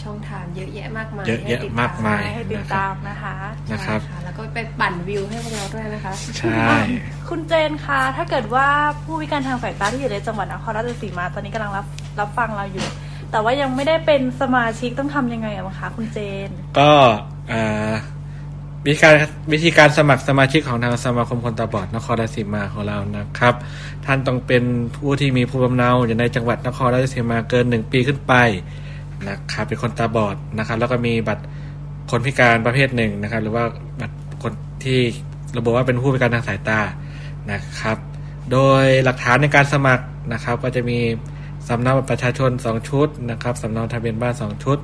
[0.02, 3.34] ช่องทางเยอะแยะมากมายเยอะแยะให้ติดมากมายให้ติดตามนะคะ
[3.72, 6.68] นะครับค่ะแล้วก็ไปปั่นวิวให้พวกเราด้วยนะคะใช่
[7.28, 8.68] คุณเจนคะถ้าเกิดว่า
[9.02, 11.86] ผู้พิการทางสายตาที่อยู่ในจังหวัดนครราชสีมา ตอนนี้กำลังรับ
[12.20, 12.86] รับฟังเราอยู่
[13.30, 16.90] แต่ว่ายังไม่ได้เป็นสมาชิกต้องทำยังไงอะบ้างคะคุณเจน ก็
[17.48, 17.92] เอ่อ
[18.86, 19.14] วิธีการ
[19.52, 23.54] วิธีการสมัครสมาชิกของทางสมาคมคนตาบอดนครราชสีมาของเรานะครับ
[24.06, 24.62] ท่านต้องเป็น
[24.96, 28.34] ผู้ที่มีภูมิลำเนาอยู่ในจังหวัดนครราชสีมาเกินหนึ่งปีขึ้นไป
[29.28, 31.44] นะครับเป็นคนตาบอดนะครับ แล้วก็มีบัตร
[32.10, 33.64] คนพิการประเภทหนึ่งนะครับ หรือว่า
[34.00, 34.52] บัตรคน
[34.84, 35.00] ที่
[35.56, 36.80] ระบุว่าเป็นผู้พิการทางสายตา
[37.52, 37.98] นะครับ
[38.52, 40.98] โดยหลักฐานในการสมัครนะครับ ก็จะมี
[41.68, 44.78] สำเนาบัตรประชาชน 2 ชุดนะครับสำเนาทะเบียนบ้าน 2 ชุด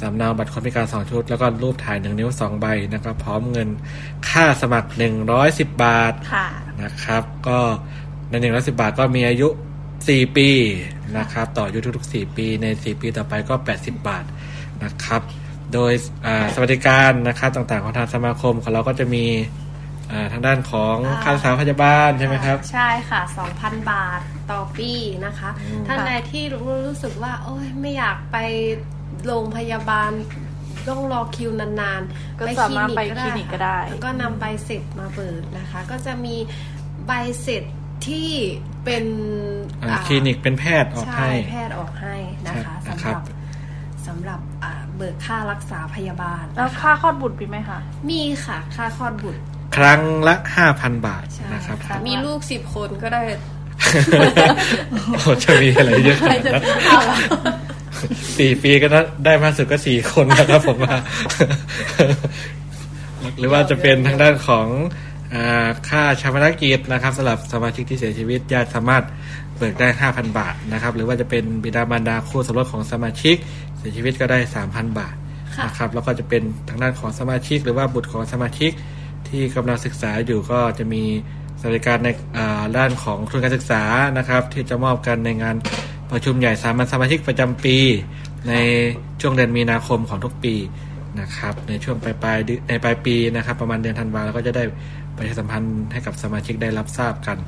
[0.00, 3.68] สำเนาบัตรคนพิการ 2 ชุด แล้วก็รูปถ่าย 1 นิ้ว 2 ใบนะครับ พร้อมเงิน
[4.28, 4.90] ค่าสมัคร
[5.36, 6.46] 110 บาทค่ะ
[6.82, 7.58] นะครับ ก็
[8.30, 9.48] ใน110 บาทก็มีอายุ
[10.08, 10.48] 4 ปี
[11.18, 14.24] นะครับ ต่ออายุทุกๆ 4 ปีใน 4 ปีต่อไปก็ 80 บาท
[14.84, 15.22] นะครับ
[15.72, 15.92] โดย
[16.26, 19.24] อ่าสวัสดิการนะครับต่างๆของทางสมาคมของเราก็จะมี
[20.12, 23.20] อ่าทางด้านของอ่าค่ารักษาพยาบาลใช่ไหมครับ ใช่ค่ะ
[23.56, 24.92] 2,000 บาทต่อปี
[25.26, 28.36] นะคะอืมท่านใดที่รู้รู้สึกว่า โอ้ยไม่อยากไป
[29.26, 30.10] โรงพยาบาล
[30.88, 36.36] ต้องรอคิวนานๆก็สามารถไปคลินิกก็ได้ค่ะแล้วก็นำใบเสร็จมาเปิดนะคะ ก็จะมี
[37.06, 37.64] ใบเสร็จ
[38.08, 38.28] ที่
[38.84, 39.04] เป็น
[39.82, 42.16] อ่าอ่าคลินิกเป็นแพทย์ออกใช่ให้แพทย์ออกให้
[42.48, 43.22] นะคะใช่สำนะคหรัรับบ
[44.06, 47.78] สำหรับอ่าเบิกค่ารักษาพยาบาล แล้วค่าคลอดบุตรมีไหมคะ
[48.10, 49.40] มีค่ะ ค่าคลอดบุตร
[49.76, 50.34] ครั้งละ
[50.70, 53.22] 5,000บาทใช่นะครับค่ะมีลูกสิบคนก็ได้
[55.12, 56.62] โอ้จะมีอะไรเยอะขนาดนั้น
[58.38, 58.86] สี่ปีก็
[59.24, 60.96] ได้มากสุดก็สี่คนนะครับผมว่า
[63.38, 65.09] หรือว่าจะเป็นทางด้านของอา
[65.88, 69.04] ค่าชาปนกิจนะครับสำหรับสมาชิกที่เสียชีวิตญาติสามารถ
[69.56, 73.36] เบิกได้ 5,000 บาทนะครับ หรือว่าจะเป็นบิดามารดาคู่สมรสของสมาชิก
[73.78, 74.38] เสียชีวิตก็ได้
[74.68, 75.14] 3,000 บาท
[75.66, 78.70] นะครับแล้วก็จะเป็นทางด้านของสมาชิก หรือว่าบุตรของสมาชิก
[79.28, 81.02] ที่กำลังศึกษาอยู่ก็จะมี
[81.60, 82.08] สวัสดิการใน
[82.76, 83.82] ด้านของทุนการศึกษา
[84.18, 85.56] นะครับ ที่จะมอบกันในงาน
[86.10, 87.76] ประชุมใหญ่สามัญสมาชิกประจำปี
[88.48, 88.54] ใน
[89.20, 90.54] ช่วงเดือนมีนาคมของทุกปี
[91.20, 92.38] นะครับในช่วงปลายปลาย
[92.68, 94.64] ในปลายปีนะครับ ประมาณเดือนธันวาเราก็จะได้
[95.20, 97.38] ประชาสัมพันธ์ให้กับสมาชิกได้รับทราบกัน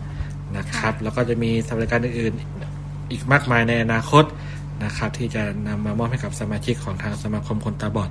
[0.56, 4.24] นะครับ แล้วก็จะมีสวัสดิการอื่นๆอีกมากมายในอนาคต
[4.84, 8.10] นะครับ ที่จะนำมามอบให้กับสมาชิกของทางสมาคมคนตาบอด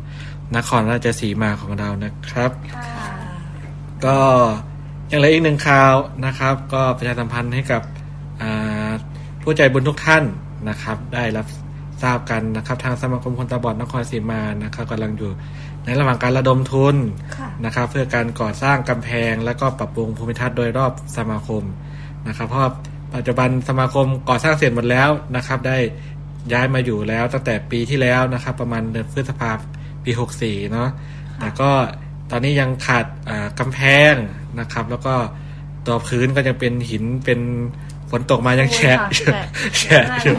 [0.56, 2.52] นครราชสีมาของเรานะครับ
[4.06, 4.18] ก็
[5.10, 5.94] อย่างไรอีกหนึ่งข่าว
[6.26, 7.82] นะครับ ก็ประชาสัมพันธ์ให้กับ
[8.42, 8.92] อ่า
[9.44, 10.24] ผู้ใจบุญทุกท่าน
[10.70, 11.46] นะครับ ได้รับ
[12.04, 15.32] ทราบกันนะครับ ทางสมาคมคนตาบอดนครศรีมานะครับกำลังอยู่
[15.86, 16.96] ในระหว่างการระดมทุน
[17.66, 21.64] นะครับ เพื่อการก่อสร้างกำแพง และก็ปรับปรุงภูมิทัศน์โดยรอบสมาคม
[22.28, 22.62] นะครับ เพราะ
[23.16, 25.78] ปัจจุบันสมาคมก่อสร้างเสร็จหมดแล้วนะครับ ได้
[26.54, 29.52] ย้ายมาอยู่แล้วตั้งแต่ปีที่แล้วนะครับ ประมาณเดือนพฤษภา
[30.04, 30.12] ปี
[30.42, 30.90] 64 เนาะ
[31.40, 31.72] แต่ก็
[32.32, 33.80] ตอนนี้ยังขาดอ่ากำแพ
[34.12, 34.14] ง
[34.60, 35.14] นะครับ แล้วก็
[35.86, 37.40] ตัวพื้นก็ยังเป็นหินเป็น
[38.12, 39.44] ฝนตกมายังแฉะโอ้ยอยู่ค่ะ
[39.80, 40.36] แฉะอยู่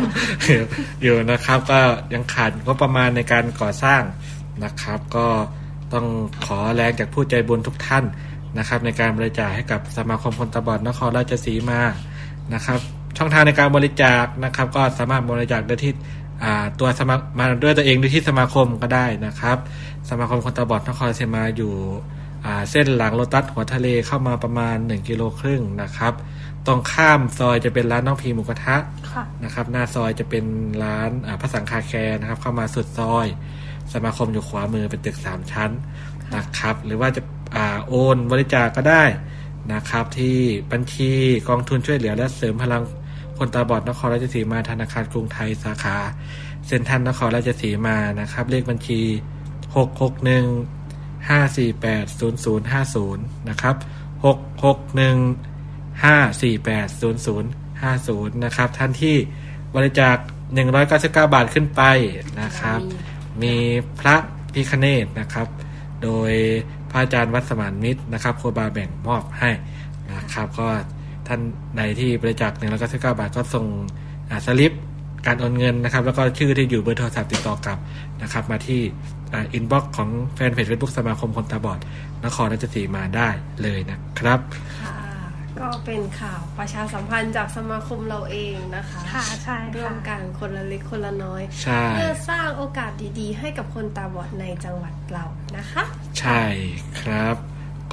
[0.47, 0.61] อยู่
[1.03, 1.81] อยู่นะครับ ก็
[2.15, 4.03] ยังขาดงบประมาณในการก่อสร้าง
[4.65, 5.27] นะครับ ก็
[5.93, 6.07] ต้อง
[6.45, 8.05] ขอแรงจากผู้ใจบุญทุกท่าน
[8.59, 11.81] นะครับ ในการบริจาคให้กับสมาคมคนตาบอดนครราชสีมา
[12.55, 12.79] นะครับ
[13.17, 15.93] ช่องทางในการบริจาคนะครับ ก็สามารถบริจาคได้ที่
[16.45, 19.57] อ่าตัวสมัครมาด้วยตัวเองด้วยที่สมาคมก็ได้นะครับ
[20.11, 21.73] สมาคมคนตาบอดนครราชสีมาอยู่
[22.45, 26.13] อ่าเส้นหลังโลตัสหัวทะเลเข้ามาประมาณ 1 กิโลครึ่งนะครับ
[26.67, 28.77] ตรงข้ามซอยจะเป็นร้านน้องพีหมูกระทะ
[29.11, 30.45] ค่ะนะครับ หน้าซอยจะเป็น
[30.85, 33.27] ร้านอ่าพระสังฆาแคร์นะครับ เข้ามาสุดซอย
[33.93, 35.71] สมาคมอยู่ขวามือเป็นตึกสามชั้น
[36.35, 37.23] นะครับ หรือว่าจะ
[37.57, 39.05] อ่าโอนบริจาคก็ได้
[39.73, 40.37] นะครับ ที่
[40.73, 41.11] บัญชี
[41.49, 42.83] กองทุนช่วยเหลือและเสริมพลัง
[43.39, 45.97] คนตาบอดนครราชสีมาธนาคารกรุงไทยสาขา
[46.67, 49.01] เซ็นทรัลนครราชสีมานะครับ เลขบัญชี
[49.77, 50.45] หกหกหนึ่ง
[51.29, 53.77] ห้าสี่แปดศูนย์ศูนย์ห้าศูนย์นะครับ
[54.25, 54.27] ห
[56.03, 57.51] กหกหนึ่งห้าสี่แปดศูนย์ศูนย์
[57.83, 59.17] ห้าศูนย์นะครับ ท่านที่
[59.77, 60.17] บริจาค
[60.75, 61.83] 199 บาทขึ้นไป
[62.43, 62.81] นะครับ
[63.43, 63.55] มี
[64.01, 64.17] พระ
[64.55, 65.47] พิฆเนศนะครับ
[66.03, 66.33] โดย
[66.91, 69.51] พระอาจารย์วัดสมานมิตรนะครับครูบาแบ่งมอบให้
[70.13, 70.69] นะครับ ก็
[71.27, 71.41] ท่าน
[71.77, 73.67] ใดที่บริจาค199 บาทก็ส่ง
[74.31, 74.73] อ่าสลิป
[75.27, 77.79] การโอนเงินนะครับ แล้วก็ชื่อที่อยู่เบอร์โทรศัพท์ติดต่อกลับ
[78.23, 78.81] นะครับ มาที่
[79.33, 81.79] inbox ของแฟนเพจเฟซบุ๊กสมาคมคนตาบอด
[82.25, 83.29] นครราชสีมาได้
[83.63, 84.41] เลยนะครับ
[84.81, 84.82] ค่ะ
[85.61, 95.25] ก็เป็นข่าวประชาสัมพันธ์จากสมาคมเราเองนะคะค่ะใช่ค่ะร่วมกันคนละเล็กคนละน้อยใช่เพื่อสร้างโอกาสดีๆ ให้กับคนตาบอดในจังหวัดเรา
[95.57, 95.85] นะคะ
[96.21, 96.43] ใช่
[97.01, 97.37] ครับ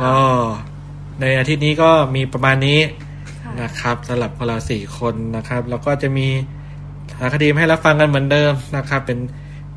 [0.02, 0.18] ก็
[1.22, 2.80] ในอาทิตย์นี้ก็มีประมาณนี้
[3.44, 6.28] ค่ะนะครับสำหรับพวกเราสี่คนนะครับ แล้วก็จะมี
[7.12, 9.20] สารคดีมาให้รับฟังกันเหมือนเดิมนะครับ เป็น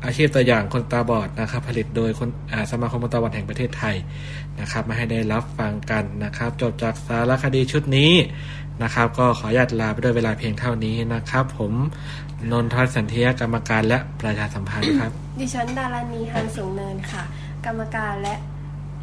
[0.05, 3.95] อาชีพตัวอย่างคนตาบอดนะครับ ผลิตโดยคนอ่าสมาคมคนตาบอดแห่งประเทศไทย
[4.59, 8.11] นะครับ มาให้ได้รับฟังกันนะครับ จบจากสารคดีชุดนี้
[8.83, 11.73] นะครับ ก็ขออนุญาตลาไปด้วยเวลาเพียงเท่านี้นะครับ ผม
[12.51, 17.23] นนทวัฒน์สันเทียกรรมการและประชาสัมพันธ์ครับ ดิฉันดารานีฮันสูงเนินค่ะ
[17.65, 18.35] กรรมการและ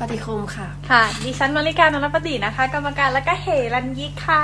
[0.00, 4.42] ปฏิคมค่ะ ค่ะ ดิฉันมาริการนรปฏินะคะ กรรมการและก็เหรัญยิกค่ะ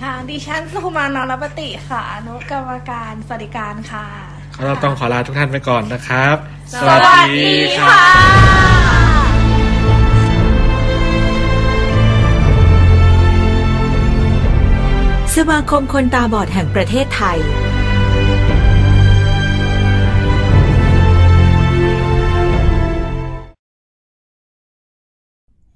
[0.00, 6.36] ค่ะ ดิฉันสุมานนรปติค่ะอนุกรรมการสวัสดิการค่ะ เราต้องขอลาทุกท่านไปก่อนนะครับ
[6.72, 7.96] สวัสดีค่ะ
[15.36, 17.38] สมาคมคนตาบอดแห่งประเทศไทย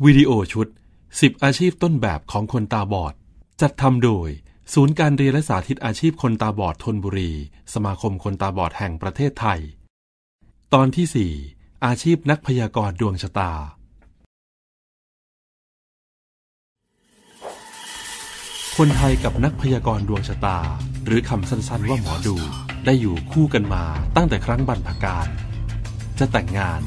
[0.05, 0.66] วิดีโอชุด
[1.05, 3.14] 10 อาชีพต้นแบบของคนตาบอด
[3.61, 4.29] จัดทำโดย
[4.74, 7.33] ศูนย์การเรียนและสาธิตอาชีพคนตาบอดทนบุรี
[7.74, 9.61] สมาคมคนตาบอดแห่งประเทศไทย
[10.74, 13.52] ตอนที่ 4 อาชีพนักพยากรณ์ดวงชะตา
[18.76, 20.59] คนไทยกับนักพยากรณ์ดวงชะตา
[21.06, 22.37] หรือคำสั้นๆว่าหมอดู
[22.85, 23.85] ได้อยู่คู่กันมา
[24.16, 25.26] ตั้งแต่ครั้งบรรพการ
[26.18, 26.83] จะแต่งงาน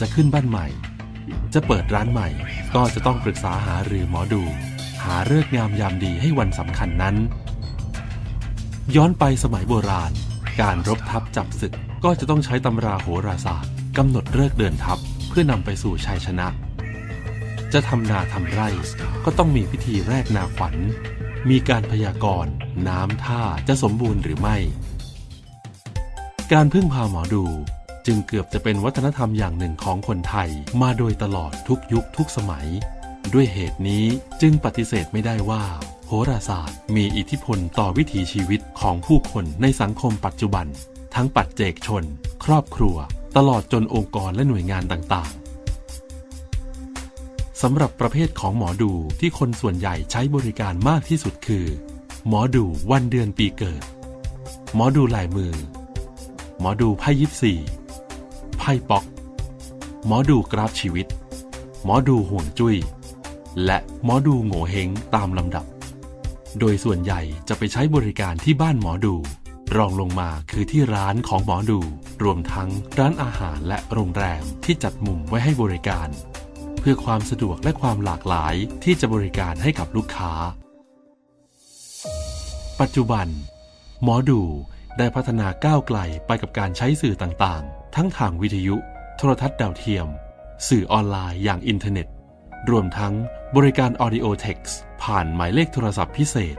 [0.00, 0.66] จะขึ้นบ้านใหม่
[1.54, 2.28] จะเปิดร้านใหม่
[2.74, 4.44] ก็จะต้องปรึกษาหารือหมอดู
[5.04, 7.16] หาเลิกงามยามดีให้วันสำคัญนั้น
[8.96, 10.12] ย้อนไปสมัยโบราณ
[10.60, 11.72] การรบทัพจับศึก
[12.04, 16.48] ก็จะต้องใช้ตำราโหราศาสตร์กำหนดเลิกเดินทัพเพื่อนำไปสู่ชัยชนะ
[17.72, 18.68] จะทำนาทำไร่
[19.24, 20.76] ก็ต้องมีพิธีแรกนาขวัญ
[21.50, 22.52] มีการพยากรณ์
[22.88, 24.56] น้ำท่าจะสมบูรณ์หรือไม่
[26.52, 27.44] การพึ่งพาหมอดู
[28.06, 30.48] จึงเกือบจะเป็นวัฒนธรรมอย่างหนึ่งของคนไทย
[30.82, 32.68] มาโดยตลอดทุกยุคทุกสมัย
[33.32, 34.04] ด้วยเหตุนี้
[34.40, 35.64] จึงปฏิเสธไม่ได้ว่า
[36.06, 40.66] โหราศาสตร์มีอิทธิพลต่อวิถีชีวิตของผู้คนในสังคมปัจจุบัน
[41.14, 42.04] ทั้งปัจเจกชน
[42.44, 42.96] ครอบครัว
[43.36, 45.42] ตลอดจนองค์กรและหน่วยงานต่างๆ
[47.62, 51.66] สำหรับประเภทของหมอดูที่คนส่วนใหญ่ใช้บริการมากที่สุดคือ
[52.28, 53.82] หมอดูวันเดือนปีเกิด
[54.74, 55.54] หมอดูลายมือ
[56.60, 57.52] หมอดูไพ่ยิปซี
[58.58, 59.04] ไพ่ป๊อก
[60.06, 61.06] หมอดูกราฟชีวิต
[61.84, 62.76] หมอดูห่วงจุย้ย
[63.64, 65.66] และหมอดูโง่เฮงตามลำดับ
[66.58, 69.14] โดยส่วนใหญ่จะไปใช้บริการที่บ้านหมอดู
[69.76, 71.80] รองลงมาคือที่ร้านของหมอดู
[72.22, 76.08] รวมทั้งร้านอาหารและโรงแรมที่จัดมุมไว้ให้บริการ
[76.80, 80.32] เพื่อความสะดวกและความหลากหลายที่จะบริการให้กับลูกค้า
[82.80, 83.26] ปัจจุบัน
[84.02, 84.42] หมอดู
[84.98, 88.76] ได้พัฒนาก้าวไกลไปกับการใช้สื่อต่างๆ ทั้งทางวิทยุ
[89.16, 90.06] โทรทัศน์ดาวเทียม
[90.68, 92.06] สื่อออนไลน์อย่างอินเทอร์เน็ต
[92.70, 93.14] รวมทั้ง
[93.56, 96.56] บริการ Audio Text ผ่านหมายเลขโทรศัพท์พิเศษ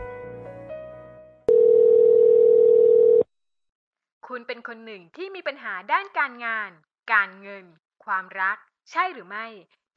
[4.28, 6.72] คุณเป็นคนหนึ่งที่มีปัญหาด้านการงาน
[7.14, 7.66] การเงิน
[8.06, 8.58] ความรัก
[8.92, 9.48] ใช่หรือไม่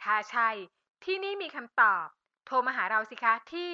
[0.02, 0.48] ถ้าใช่
[1.04, 2.06] ที่นี่มีคำตอบ
[2.46, 3.72] โทรมาหาเราสิคะที่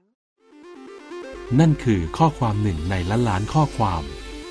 [0.00, 4.02] 1900 นั่นคือข้อความหนึ่งในล้านล้านๆข้อความ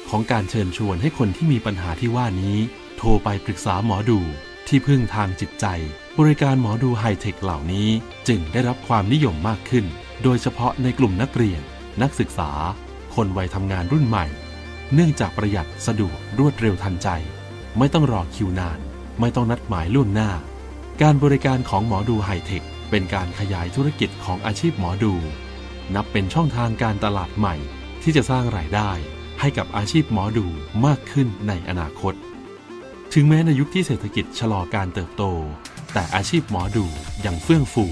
[0.10, 2.58] ของการเชิญชวนให้คนที่มีปัญหาที่ว่านี้
[2.98, 4.22] โทรไปปรึกษาหมอดู
[4.68, 5.66] ที่พึ่งทางจิตใจ
[6.20, 7.90] บริการหมอดูไฮเทคเหล่านี้
[8.28, 9.86] จึงได้รับความนิยมมากขึ้น
[10.24, 11.62] โดยเฉพาะในกลุ่มนักเรียน
[12.02, 12.52] นักศึกษา
[13.16, 14.26] คนวัยทำงานรุ่นใหม่
[14.94, 17.08] เนื่องจากประหยัดสะดวกรวดเร็วทันใจ
[17.78, 18.80] ไม่ต้องรอคิวนาน
[19.20, 20.32] ไม่ต้องนัดหมายล่วงหน้า
[21.02, 25.14] การบริการของหมอดูไฮเทคเป็นการขยายธุรกิจของอาชีพหมอดู
[25.96, 27.56] นับเป็นช่องทางการตลาดใหม่
[28.04, 28.92] ที่จะสร้างรายได้
[29.40, 30.46] ให้กับอาชีพหมอดู
[30.86, 32.14] มากขึ้นในอนาคต
[33.18, 35.24] ถึงแม้ในยุคที่เศรษฐกิจชะลอการเติบโต
[35.94, 36.86] แต่อาชีพหมอดู
[37.26, 37.86] ยังเฟื่องฟู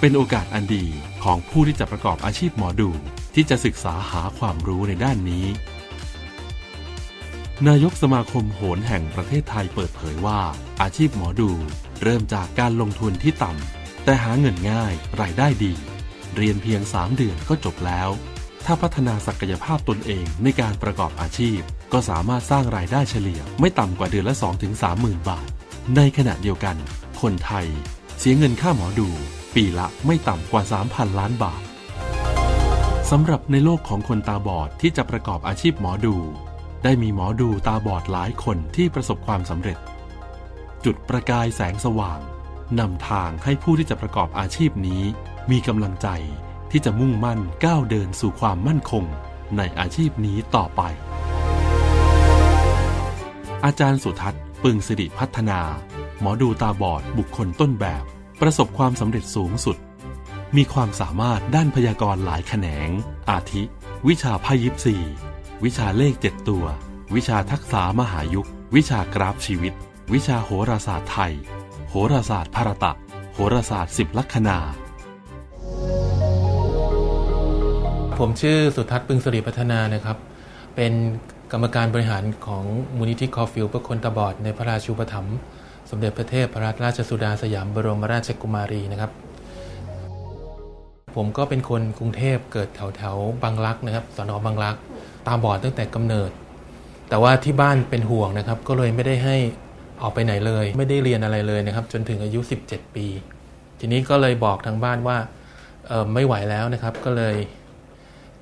[0.00, 0.84] เป็นโอกาสอันดี
[1.24, 2.90] ของผู้ที่จะประกอบอาชีพหมอดู
[3.34, 5.46] ที่จะศึกษาหาความรู้ในด้านนี้
[7.68, 10.40] นายกสมาคมโหรแห่งประเทศไทยเปิดเผยว่า
[10.82, 11.50] อาชีพหมอดู
[12.02, 15.74] เริ่มจากการลงทุนที่ต่ำแต่หาเงินง่ายรายได้ดี
[16.36, 18.10] เรียนเพียง 3 เดือนก็จบแล้ว
[18.64, 21.60] ถ้าพัฒนาศักยภาพตนเองในการประกอบอาชีพ
[21.92, 24.34] ก็สามารถสร้างรายได้เฉลี่ยไม่ต่ำกว่าเดือนละ
[24.68, 25.46] 2-3หมื่นบาท
[25.96, 26.76] ในขณะเดียวกัน
[27.20, 27.66] คนไทย
[28.18, 29.08] เสียเงินค่าหมอดู
[29.54, 31.62] ปีละไม่ต่ำกว่า 3,000 ล้านบาท
[33.10, 36.16] สำหรับในโลกของคนตาบอดที่จะประกอบอาชีพหมอดู
[36.84, 39.78] ได้มีหมอดูตาบอดหลายคนที่ประสบความสำเร็จ
[40.84, 42.20] จุดประกายแสงสว่าง
[42.78, 45.02] นำทางให้ผู้ที่จะประกอบอาชีพนี้
[45.50, 46.08] มีกำลังใจ
[46.70, 49.04] ที่จะมุ่งมั่นก้าวเดินสู่ความมั่นคง
[49.56, 50.82] ในอาชีพนี้ต่อไป
[53.64, 55.60] อาจารย์สุทัศน์ ปึงสิริพัฒนา
[56.20, 58.02] หมอดูตาบอดบุคคลต้นแบบ
[58.40, 59.76] ประสบความสำเร็จสูงสุด
[60.56, 62.88] มีความสามารถด้านพยากรณ์หลายแขนง
[63.30, 63.62] อาทิ
[64.08, 64.96] วิชาไพ่ยิปซี
[65.64, 66.64] วิชาเลขเจ็ดตัว
[67.14, 69.72] วิชาทักษะมหายุค วิชากราฟชีวิต
[70.12, 71.32] วิชาโหราศาสตร์ไทย
[71.88, 72.92] โหราศาสตร์ภารตะ
[73.34, 74.58] โหราศาสตร์สิบลัคนา
[78.18, 80.16] ผมชื่อสุทัศน์ปึงสิริพัฒนานะครับ
[80.76, 80.92] เป็น
[81.52, 82.64] กรรมการบริหารของ
[82.96, 85.36] มูลนิธิคอลฟิลด์เพื่อคนตาบอดในพระราชูปถัมภ์
[85.90, 89.10] สมเด็จพระเทพรัตนราชสุดาสยามบรมราชกุมารีนะครับ
[91.16, 94.76] ผมก็เป็นคนกรุงเทพเกิดแถวแถวบางรักนะครับสอนอบางรัก
[95.26, 96.30] ตาบอดตั้งแต่กำเนิด
[97.08, 99.36] แต่ว่าที่บ้านเป็นห่วงนะครับ ก็เลยไม่ได้ให้
[100.02, 103.06] ออกไปไหนเลย ไม่ได้เรียนอะไรเลยนะครับ จนถึงอายุ 17 ปี
[103.80, 105.16] ทีนี้ก็เลยบอกทางบ้านว่า
[106.14, 107.36] ไม่ไหวแล้วนะครับ ก็เลย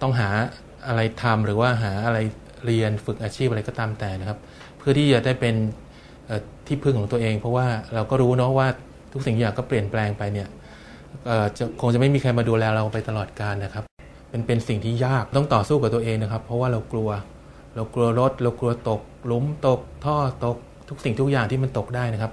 [0.01, 0.29] ต้องหา
[0.87, 2.19] อะไรทำหรือว่าหาอะไร
[2.67, 4.39] เรียนฝึกอาชีพอะไรก็ตามแต่นะครับ
[4.79, 5.55] เพื่อที่จะได้เป็น
[6.67, 8.67] ที่พึ่งของตัวเอง เพราะว่าเราก็รู้เนาะว่า
[9.13, 10.49] ทุกสิ่งอย่างก็เปลี่ยนแปลงไปเนี่ย
[11.81, 13.85] คงจะไม่มีใครมาดูแลเราไปตลอดกาลนะครับ
[14.31, 17.09] เป็นเป็นสิ่งที่ยากต้องต่อสู้กับตัวเองนะครับ เพราะว่าเรากลัว
[17.77, 19.01] เรากลัวรถ เรากลัวตก
[19.31, 20.57] ลุมตก ท่อตก
[20.89, 22.33] ทุกสิ่งทุกอย่างที่มันตกได้นะครับ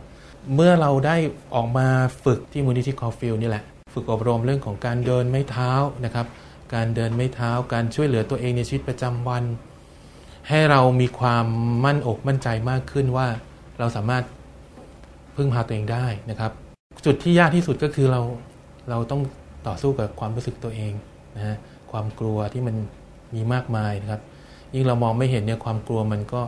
[0.55, 1.15] เมื่อเราได้
[1.55, 1.87] ออกมา
[2.25, 3.63] ฝึกที่มูลนิธิคอลฟิลด์นี่แหละ
[3.93, 5.71] ฝึกอบรมเรื่องของการเดินไม้เท้า
[6.05, 6.25] นะครับ
[6.73, 9.43] การเดินไม่เท้า การช่วยเหลือตัวเองในชีวิตประจำวัน
[10.49, 11.45] ให้เรามีความ
[11.85, 13.27] มั่นอกมั่นใจมากขึ้นว่า
[13.79, 14.23] เราสามารถ
[15.35, 16.51] พึ่งพาตัวเองได้นะครับ
[17.05, 18.21] จุดที่ยากที่สุดก็คือเรา
[18.89, 19.21] เราต้อง
[19.67, 20.93] ต่อสู้กับความรู้สึกตัวเอง
[21.35, 21.55] นะฮะ
[21.91, 22.75] ความกลัวที่มัน
[23.35, 24.21] มีมากมายนะครับ
[24.73, 26.41] ยิ่งเรามองไม่เห็นเนี่ยความกลัวมันก็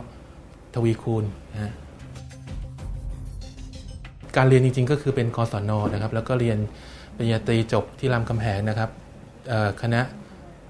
[0.74, 1.72] ทวีคูณนะฮะ
[4.36, 6.58] การเรียนจริง ๆ ก็คือเป็นกศนนะครับ แล้วก็เรียน
[7.16, 8.90] ปริญญาตรีจบที่รามคำแหงนะครับ
[9.82, 10.00] คณะ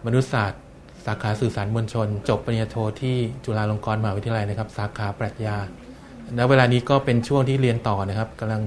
[0.06, 0.62] มนุษยศาสตร์
[1.06, 5.56] สาขาสื่อสารมวลชน จบปริญญาโทที่จุฬาลงกรณ์มหาวิทยาลัยนะครับ สาขาปรัชญา
[6.38, 8.62] ณเวลานี้ก็เป็นช่วงที่เรียนต่อนะครับกำลัง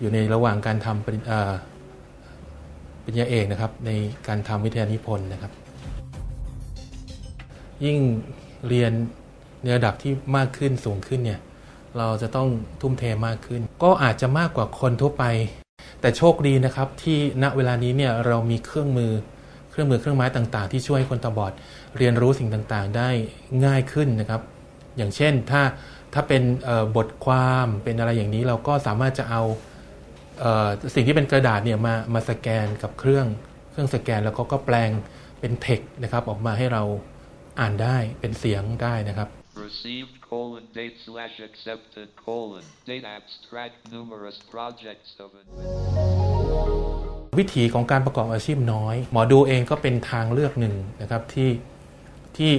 [0.00, 1.18] อยู่ในระหว่างการทำปริ
[3.12, 3.90] ญญาเอกนะครับ ใน
[4.28, 5.52] การทำวิทยานิพนธ์นะครับ
[7.84, 7.98] ยิ่ง
[8.68, 8.92] เรียน
[9.62, 11.40] ในระดับที่มากขึ้นสูงขึ้นเนี่ย
[11.98, 12.48] เราจะต้อง
[12.80, 15.24] ทุ่มเทมากขึ้น ก็อาจจะมากกว่าคนทั่วไป
[16.00, 19.12] แต่โชคดีนะครับที่ณเวลานี้เนี่ยเรามีเครื่องมือ
[19.70, 21.52] เครื่องมือเครื่องไม้ต่าง ๆ ที่ช่วยให้คนตาบอด
[21.98, 23.10] เรียนรู้สิ่งต่างๆ ได้
[23.64, 24.42] ง่ายขึ้นนะครับ
[24.96, 25.62] อย่างเช่นถ้า
[26.14, 26.42] ถ้าเป็น
[26.96, 29.42] บทความเป็นอะไรอย่างนี้เราก็สามารถจะเอา
[30.94, 33.26] สิ่งที่เป็นกระดาษเนี่ยมามาสแกนกับเครื่อง
[33.70, 34.90] เครื่องสแกนแล้วก็ก็แปลง
[35.40, 36.82] เป็นเทคนะครับออกมาให้เรา
[37.60, 39.28] อ่านได้เป็นเสียงได้นะครับ
[39.68, 45.28] received colon date slash accepted colon date abstract numerous projects of
[47.38, 51.48] วิธีของการประกอบอาชีพน้อย หมอดูเองก็เป็นทางเลือกหนึ่งนะครับที่
[52.38, 52.52] ที่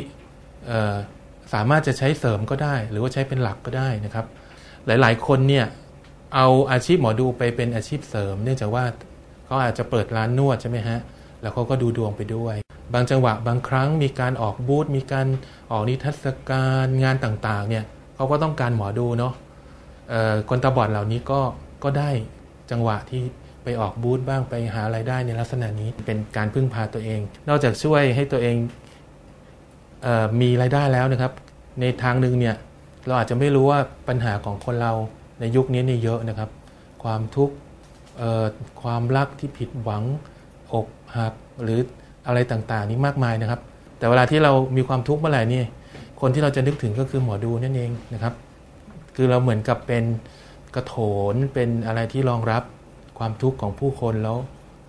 [1.54, 4.26] สามารถจะใช้เสริมก็ได้ หรือว่าใช้เป็นหลักก็ได้นะครับ
[4.86, 5.66] หลายๆ คนเนี่ย
[6.36, 8.86] เอาอาชีพหมอดูไปเป็นอาชีพเสริม เนื่องจากว่า
[9.46, 11.00] เขาอาจจะเปิดร้านนวดใช่ไหมฮะ
[11.42, 12.56] แล้วเขาก็ดูดวงไปด้วย
[12.94, 15.28] บางจังหวะบางครั้งมีการออกบูธมีการ
[15.72, 19.34] ออกนิทรรศการงานต่างๆเนี่ยเขาก็ต้องการหมอดูเนาะ
[20.50, 21.42] คนตาบอดเหล่านี้ก็
[21.84, 22.12] ก็ได้
[22.72, 23.22] จังหวะที่
[23.64, 28.56] ไปออกบูธบ้างไปหาไรายได้ในลักษณะนี้เป็นการพึ่งพาตัวเอง นอกจากช่วยให้ตัวเอง
[30.42, 31.32] มีรายได้แล้วนะครับ
[31.82, 32.56] ในทางหนึ่งเนี่ย
[33.06, 34.94] เราอาจจะไม่รู้ว่าปัญหาของคนเรา
[35.40, 36.50] ในยุคนี้นี่เยอะนะครับ
[37.04, 37.56] ความทุกข์
[38.82, 40.04] ความรักที่ผิดหวัง
[40.74, 40.88] อก
[41.18, 41.34] หัก
[41.64, 41.80] หรือ
[42.28, 43.60] อะไรต่างๆ นี้มากมายนะครับ
[43.98, 45.64] แต่เวลาที่เรามีความทุกข์เมื่อไหร่นี่
[46.22, 48.34] คนที่เราจะนึกถึงก็คือหมอดูนั่นเองนะครับ
[49.16, 50.04] คือเราเหมือนกับเป็น
[50.76, 50.96] กระโถ
[51.34, 52.64] นเป็นอะไรที่รองรับ
[53.20, 54.38] ความทุกข์ของผู้คนแล้ว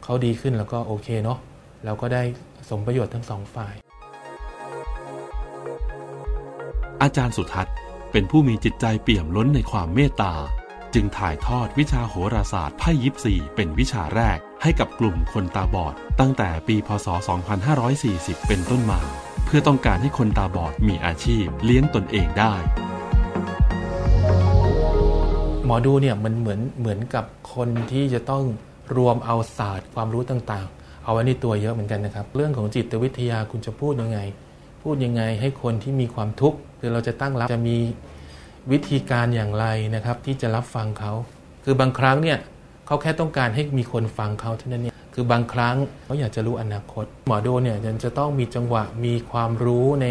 [0.04, 1.38] เขาดีขึ้นแล้วก็โอเคเนาะ
[1.84, 2.22] เราก็ได้
[2.70, 3.74] สมประโยชน์ทั้งสองฝ่าย
[7.02, 7.74] อาจารย์สุทัศน์
[8.12, 10.34] เป็นผู้มีจิตใจเปี่ยมล้นในความเมตตา
[10.94, 17.06] จึงถ่ายทอดวิชาโหราศาสตร์ไพ่ยิปซีเป็นวิชาแรกให้กับกลุ่มคนตาบอด ตั้งแต่ปีพศ
[17.78, 19.00] 2540 เป็นต้นมา
[19.44, 22.54] เพื่อต้องการให้คนตาบอดมีอาชีพเลี้ยงตนเองได้
[25.64, 27.24] หมอดูเนี่ยมันเหมือนเหมือนกับ
[27.54, 28.44] คนที่จะต้อง
[28.96, 34.20] รวมเอาศาสตร์ความรู้ต่างๆ เอาไว้ในตัวเยอะเหมือนกันนะครับ เรื่องของจิตวิทยาคุณจะพูดยังไง
[34.82, 37.78] พูดยังไงให้คนที่มีความทุกข์คือเราจะตั้งรับจะมี
[38.72, 41.12] วิธีการอย่างไรนะครับ ที่จะรับฟังเขา
[41.64, 42.38] คือบางครั้งเนี่ย
[42.86, 50.06] เขาแค่ต้องการให้มีคนฟังเขาเท่านั้นเนี่ยคือบางครั้งเขาอยากจะรู้อนาคต หมอดูเนี่ยจะต้องมีจังหวะมีความรู้ใน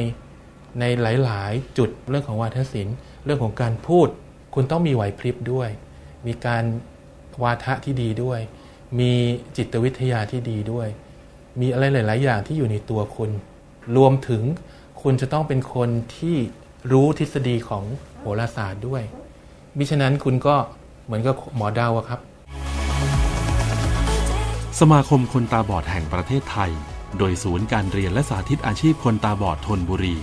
[0.79, 2.95] ในหลาย ๆ จุดเรื่องของวาทศิลป์
[3.25, 4.07] เรื่องของการพูด
[4.55, 5.69] คุณต้องมีไหวพริบด้วย
[6.27, 6.63] มีการ
[7.43, 8.39] วาทะที่ดีด้วย
[8.99, 9.11] มี
[9.57, 10.87] จิตวิทยาที่ดีด้วย
[11.59, 13.31] มีอะไรหลาย ๆ อย่างที่อยู่ในตัวคุณ
[13.97, 14.43] รวมถึง
[15.01, 16.37] คุณจะต้องเป็นคนที่
[16.91, 17.83] รู้ทฤษฎีของ
[18.19, 19.03] โหราศาสตร์ด้วย
[19.77, 20.55] มิฉะนั้นคุณก็
[21.05, 22.19] เหมือนกับหมอดาวครับ
[24.79, 26.71] สมาคมคนตาบอดแห่งประเทศไทย
[27.17, 30.17] โดยศูนย์การเรียนและสาธิตอาชีพคนตาบอดทนบุรี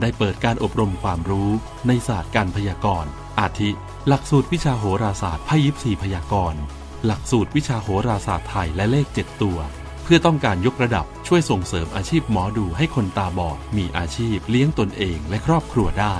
[0.00, 1.50] ได้เปิดการอบรมความรู้
[1.86, 3.10] ในศาสตร์การพยากรณ์
[3.40, 3.70] อาทิ
[4.08, 6.60] หลักสูตรวิชาโหราศาสตร์ไพ่ยิปซีพยากรณ์
[7.04, 9.58] หลักสูตรวิชาโหราศาสตร์ไทยและเลข 7 ตัว
[10.06, 16.16] เพื่อต้องการยกระดับช่วยส่งเสริมอาชีพหมอดูให้คนตาบอด มีอาชีพเลี้ยงตนเองและครอบครัวได้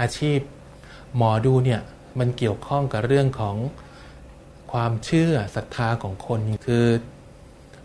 [0.00, 0.38] อาชีพ
[1.16, 1.80] หมอดูเนี่ย
[2.18, 3.56] มันเกี่ยวข้องกับเรื่องของ
[4.72, 6.84] ความเชื่อศรัทธาของคนคือ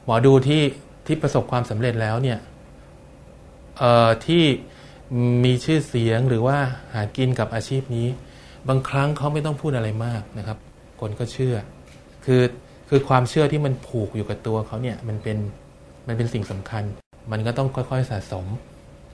[0.05, 0.63] หมอดูที่
[1.05, 2.39] ที่ประสบความสำเร็จแล้วเนี่ย
[4.25, 4.43] ที่
[5.45, 6.57] มีชื่อเสียงหรือว่า
[6.93, 8.07] หากินกับอาชีพนี้
[8.67, 10.57] บางครั้งเขาไม่ต้องพูดอะไรมากนะครับ
[10.99, 11.55] คนก็เชื่อ
[12.25, 12.41] คือ
[12.89, 15.37] คือความเชื่อที่มันผูกอยู่กับตัวเขาเนี่ยมันเป็น
[16.07, 16.83] มันเป็นสิ่งสำคัญ
[17.31, 18.45] มันก็ต้องค่อยๆสะสม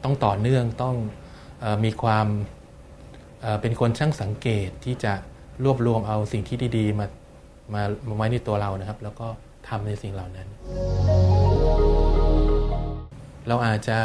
[0.03, 0.95] ต้องต่อเนื่องต้อง
[1.63, 2.27] อมีความ
[3.61, 5.13] เป็นคนช่างสังเกตที่จะ
[5.63, 7.07] รวบรวมเอาสิ่งที่ดีๆ มา
[7.73, 9.27] มามาไว้ในตัวเรานะครับ แล้วก็
[9.67, 10.47] ทำในสิ่งเหล่านั้น
[13.47, 13.97] เราอาจจะ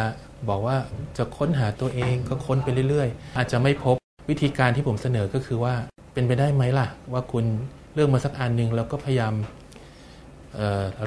[0.49, 0.77] บอกว่า
[1.17, 3.97] จะค้นหาตัวเองก็ค้นไปเรื่อยๆ อาจจะไม่พบ
[4.31, 5.75] วิธีการที่ผมเสนอก็คือว่า
[6.13, 7.45] เป็นไปได้ไหมล่ะ ว่าคุณ
[7.95, 9.35] เลือกมาสักอันหนึ่งแล้วก็พยายาม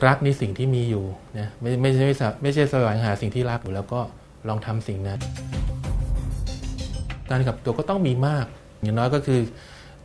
[0.06, 1.06] รักในสิ่งที่มีอยู่
[1.40, 2.04] นะไม่ไม่ใช่
[2.44, 4.02] ไม่ใช่แสวงหาสิ่งที่รักอยู่แล้วก็
[4.48, 5.20] ลองทำสิ่งนั้น
[7.30, 8.46] การกับตัวก็ต้องมีมาก
[8.82, 9.40] อย่างน้อยก็คือ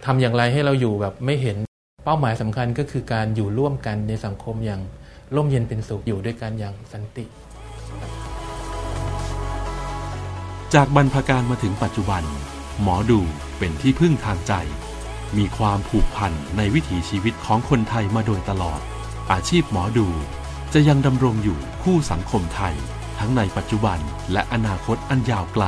[0.04, 1.56] ทำอย่างไรให้เราอยู่แบบไม่เห็น
[2.04, 4.80] เป้าหมายสำคัญก็คือการอยู่ร่วมกันในสังคมอย่าง
[5.34, 7.24] ร่มเย็นเป็นสุขอยู่ด้วยกันอย่างสันติ
[10.74, 12.22] จากบรรพการมาถึงปัจจุบัน
[12.82, 13.20] หมอดู
[13.58, 14.52] เป็นที่พึ่งทางใจ
[15.36, 18.80] มีความผูกพันในวิถีชีวิตของคนไทยมาโดยตลอด
[19.32, 20.08] อาชีพหมอดู
[20.72, 22.74] จะยังดำรงอยู่คู่สังคมไทย
[23.18, 23.98] ทั้งในปัจจุบัน
[24.32, 25.64] และอนาคตอันยาวไกล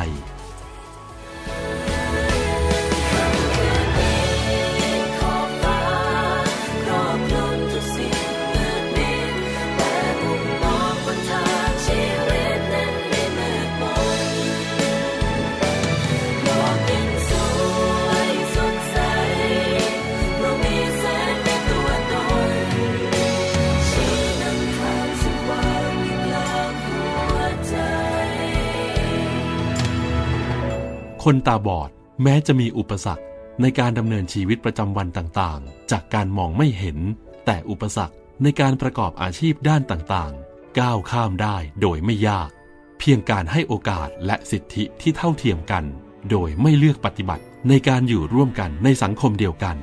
[31.33, 31.91] คนตาบอด
[32.23, 33.25] แม้จะมีอุปสรรค
[33.61, 36.99] ในการดำเนินชีวิตประจำวันต่างๆ จากการมองไม่เห็น
[37.47, 42.51] แต่อุปสรรคในการประกอบอาชีพด้านต่างๆ ก้าวข้ามได้โดยไม่ยาก
[42.99, 45.85] เพียงการให้โอกาสและสิทธิที่เท่าเทียมกัน
[46.31, 49.77] โดยไม่เลือกปฏิบัติในการอยู่ร่วมกันในสังคมเดียวกัน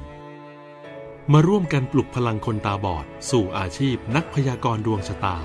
[1.34, 5.38] มาร่วมกันปลุกพลังคนตาบอด สู่อาชีพนักพยากรณ์ดวงชะตา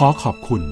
[0.00, 0.62] ขอขอบคุณ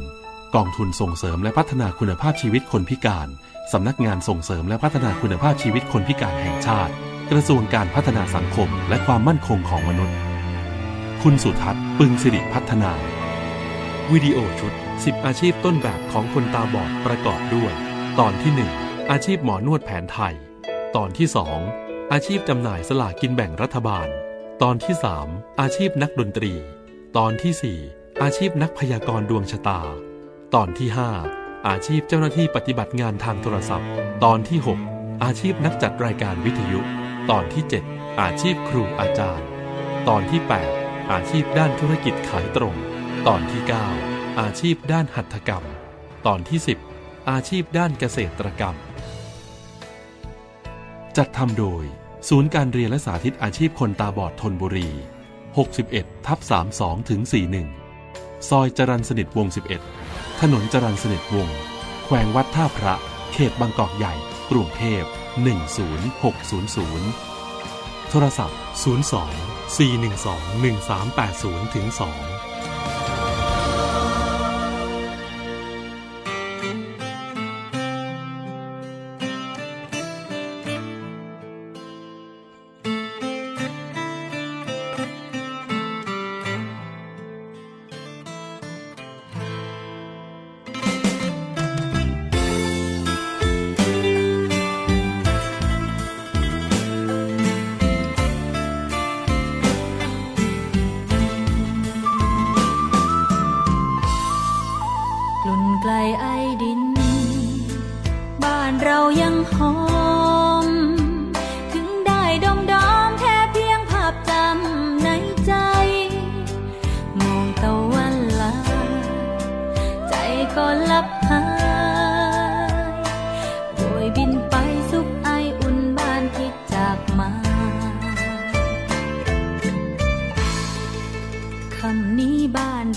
[0.54, 3.28] กองทุนส่งเสริมและพัฒนาคุณภาพชีวิตคนพิการ
[3.72, 6.92] สำนักงานส่งเสริมและพัฒนาคุณภาพชีวิตคนพิการแห่งชาติ
[7.30, 10.16] กระทรวงการพัฒนาสังคมและความมั่นคงของมนุษย์
[11.22, 12.92] คุณสุทัศน์ปึงสิริพัฒนา
[14.12, 17.72] วิดีโอชุด 10 อาชีพต้นแบบของคนตาบอดประกอบด้วย
[18.18, 20.34] ตอนที่ 1 อาชีพหมอนวดแผนไทย
[20.96, 21.28] ตอนที่
[21.70, 24.08] 2 อาชีพจำหน่ายสลากกินแบ่งรัฐบาล
[24.62, 24.94] ตอนที่
[25.26, 26.52] 3 อาชีพนักดนตรี
[27.16, 29.80] ตอนที่ 4 อาชีพนักพยากรณ์ดวงชะตา
[30.54, 30.88] ตอนที่
[31.28, 33.88] 5 อาชีพเจ้าหน้าที่ปฏิบัติงานทางโทรศัพท์
[34.24, 34.58] ตอนที่
[34.90, 36.80] 6 อาชีพนักจัดรายการวิทยุ
[37.30, 39.46] ตอนที่ 7 อาชีพครูอาจารย์
[40.08, 40.40] ตอนที่
[40.74, 42.74] 8 อาชีพด้านธุรกิจขายตรง
[43.28, 43.62] ตอนที่
[44.00, 45.64] 9 อาชีพด้านหัตถกรรม
[46.26, 46.60] ตอนที่
[46.94, 48.74] 10 อาชีพด้านเกษตรกรรม
[51.16, 51.84] จัดทำโดย
[52.28, 54.90] ศูนย์การเรียนและสาธิตอาชีพคนตาบอดทนบุรี
[55.58, 56.38] 61ทับ
[56.74, 57.83] 32ถึง41
[58.48, 59.48] ซอยจรันสนิทวง
[59.94, 61.48] 11 ถนนจรันสนิทวง
[62.04, 62.94] แขวงวัดท่าพระ
[63.32, 64.14] เขตบางกอกใหญ่
[64.50, 65.02] กรุงเทพ
[66.22, 72.33] 10600 โทรศัพท์ 02 412 1380ถึง2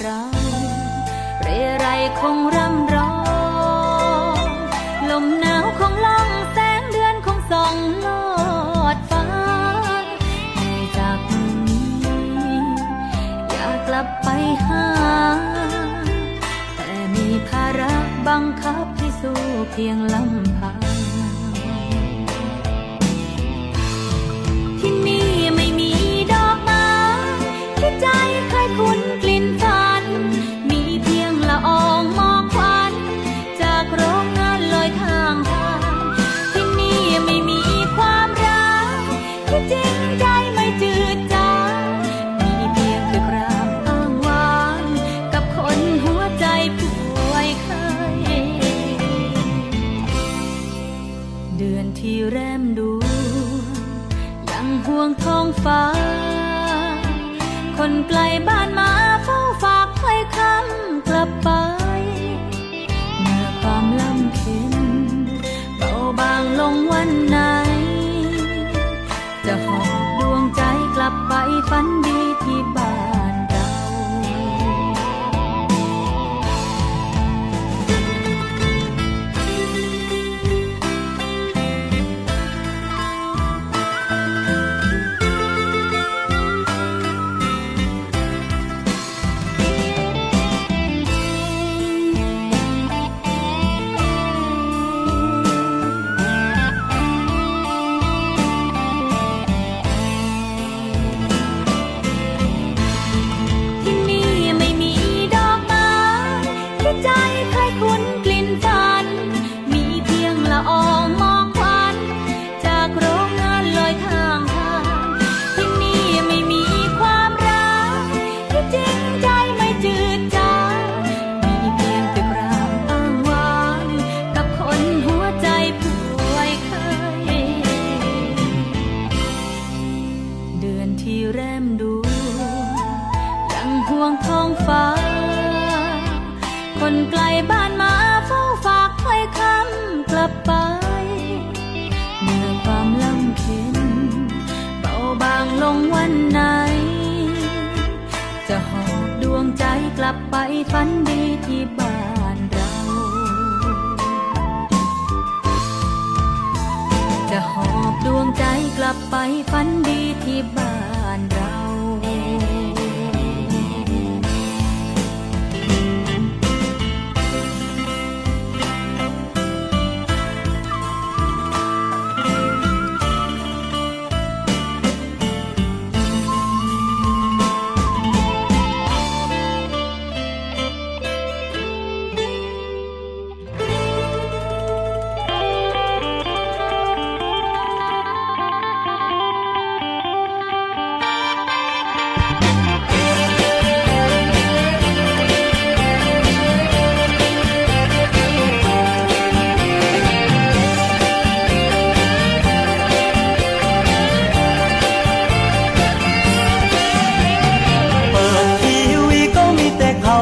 [0.01, 0.21] เรา
[1.43, 1.47] เร
[1.79, 1.87] ไร
[2.19, 3.13] คงร่ำร้อ
[4.35, 4.47] ง
[5.09, 7.75] ลมหนาวคงล่องแสงเดือนคงส่อง
[8.05, 8.25] ลอ
[8.95, 9.25] ดฟ้า
[10.55, 10.61] ใน
[10.97, 11.97] จากนี้
[13.49, 14.29] อยากกลับไป
[14.65, 14.87] หา
[16.75, 17.93] แต่มีภาระ
[18.27, 19.39] บังคับให้สู้
[19.71, 20.76] เพียงลำพัง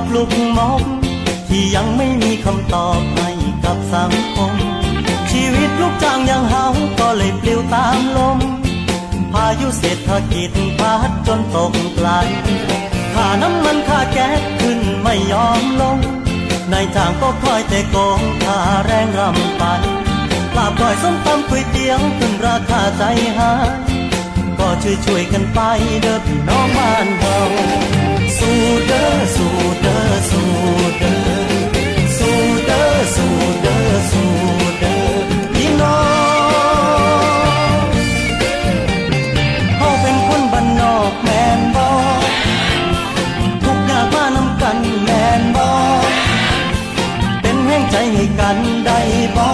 [0.08, 0.82] ปลุกมอบ
[1.48, 3.32] ที่ยังไม่มีคำตอบให้
[3.66, 4.54] กับสังคม
[5.32, 6.66] ชีวิตลูกจ้างยังเฮา
[7.00, 8.40] ก็เลยเปลี่ยวตามลม
[9.34, 12.08] พายุเศรษฐกิจพัดจนตกกล
[13.14, 15.98] ค่าน้ำมันค่าแก๊สขึ้นไม่ยอมลง
[16.72, 19.64] นายจ้างก็คอยแต่กองค่าแรงรำป
[20.54, 23.04] ปลาบก้อยส้มตำก๋วยเตี๋ยวขึ้นราคาใจ
[23.38, 23.70] หาย
[24.60, 25.60] ก็ช่วยช่วยกันไป
[26.02, 27.38] เด้อพี่น้องบ้านเรา
[28.48, 30.48] สู้เด้อสู้เด้อสู้
[31.00, 31.20] เด้อ
[32.18, 32.36] สู้
[32.66, 32.86] เด้อ
[33.16, 33.32] สู้
[33.62, 34.30] เด้อสู้
[34.80, 35.00] เด้อ
[35.54, 36.00] พี่น้อ
[37.78, 37.88] ง
[39.78, 41.86] เฮาเป็นคนบ้านนอกแม่นบ่
[43.64, 45.66] ทุกข์ยากมานำกันแม่นบ่
[47.42, 49.00] เป็นแห่งใจให้กันได้
[49.38, 49.48] บ่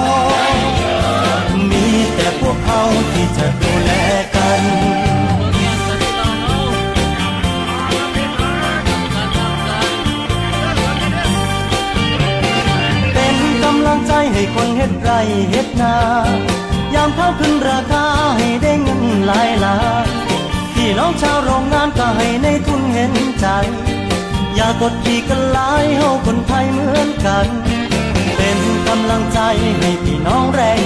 [1.69, 1.85] มี
[2.15, 2.81] แต่พวกเขา
[3.11, 3.91] ที่จะดูแล
[4.35, 4.61] กัน
[14.63, 15.11] คนเฮ็ดไร
[15.51, 15.95] เฮ็ดนา
[16.93, 18.05] ยามข้าวขึ้นราคา
[18.37, 20.07] ให้ได้เงินหลายล้าน
[20.73, 23.47] พี่น้องชาวโรงงานก็ให้ในทุนเห็นใจ
[24.55, 27.47] อย่ากดขี่กันหลายเฮาคนไทยเหมือนกัน
[28.35, 29.39] เป็นกำลังใจ
[29.79, 30.80] ให้พี่น้องแรง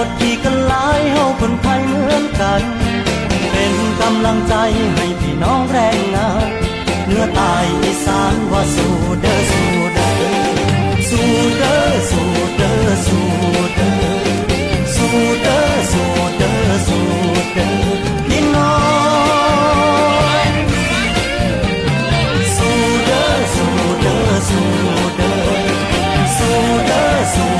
[0.00, 2.62] กดขี่กันหลายเฮาคนไทยเหมือนกัน
[3.50, 4.54] เป็นกำลังใจ
[4.94, 6.48] ให้พี่น้องแรงงาน
[7.04, 10.12] เหนื้อตายอีสานว่าสู้เด้อสู้เด้อ
[11.10, 11.28] สู้
[11.58, 12.26] เด้อสู้
[12.56, 13.24] เด้อสู้
[13.74, 14.00] เด้อ
[14.94, 17.04] สู้เด้อสู้เด้อสู้
[17.54, 17.76] เด้อ
[18.26, 18.74] พี่น้อ
[20.50, 20.52] ง
[22.56, 22.76] สู้
[23.06, 23.72] เด้อสู้
[24.02, 24.64] เด้อสู้
[25.16, 25.40] เด้อ
[25.76, 27.57] สู้เด้อสู้เด้อสู้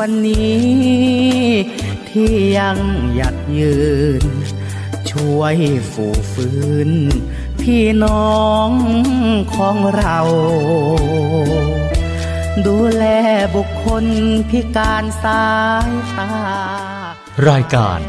[0.00, 0.70] วันนี้
[2.08, 2.78] ที่ยัง
[3.14, 3.76] หยัดยื
[4.22, 4.24] น
[5.10, 5.56] ช่วย
[5.92, 6.90] ฝูฟื้น
[7.62, 8.70] พี่น้อง
[9.54, 10.18] ของเรา
[12.66, 13.04] ดูแล
[13.56, 14.04] บุคคล
[14.50, 15.46] พิการสา
[15.86, 16.32] ยตา
[17.48, 18.00] รายการ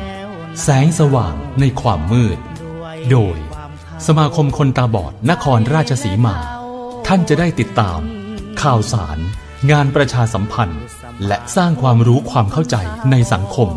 [0.62, 2.39] แสงสว่างในความมืด
[3.12, 3.38] โดย
[4.08, 6.38] สมาคมคนตาบอดนครราชสีมา
[7.08, 8.00] ท่านจะได้ติดตาม
[8.62, 9.20] ข่าวสาร
[9.72, 10.84] งานประชาสัมพันธ์
[11.28, 12.76] และสร้างความรู้ความเข้าใจ
[13.11, 13.69] ในสังคม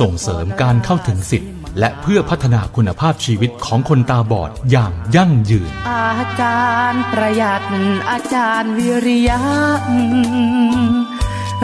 [0.00, 1.48] ส่งเสริมการเข้าถึงสิทธิ
[1.78, 7.62] และเพื่อพัฒนาคุณภาพชีวิตของคนตาบอดอย่างยั่งยืน อาจารย์ประหยัด
[8.10, 9.40] อาจารย์วิริยะ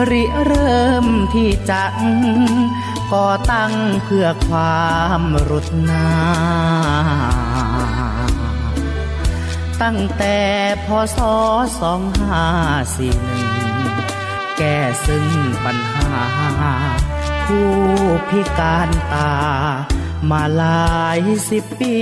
[0.09, 1.83] ริเริ่มที่จะ
[3.13, 4.87] ก่อตั้งเพื่อควา
[5.19, 6.07] มรุดนา
[9.81, 10.37] ตั้งแต่
[10.85, 10.87] พ
[11.17, 11.19] ศ
[11.79, 12.45] สองห้า
[12.95, 13.52] สี่หนึ่ง
[14.63, 15.25] ก้ซึ่ง
[15.65, 16.09] ปัญหา
[17.45, 17.71] ผู้
[18.29, 19.33] พิการตา
[20.29, 21.97] มาหลายสิบปี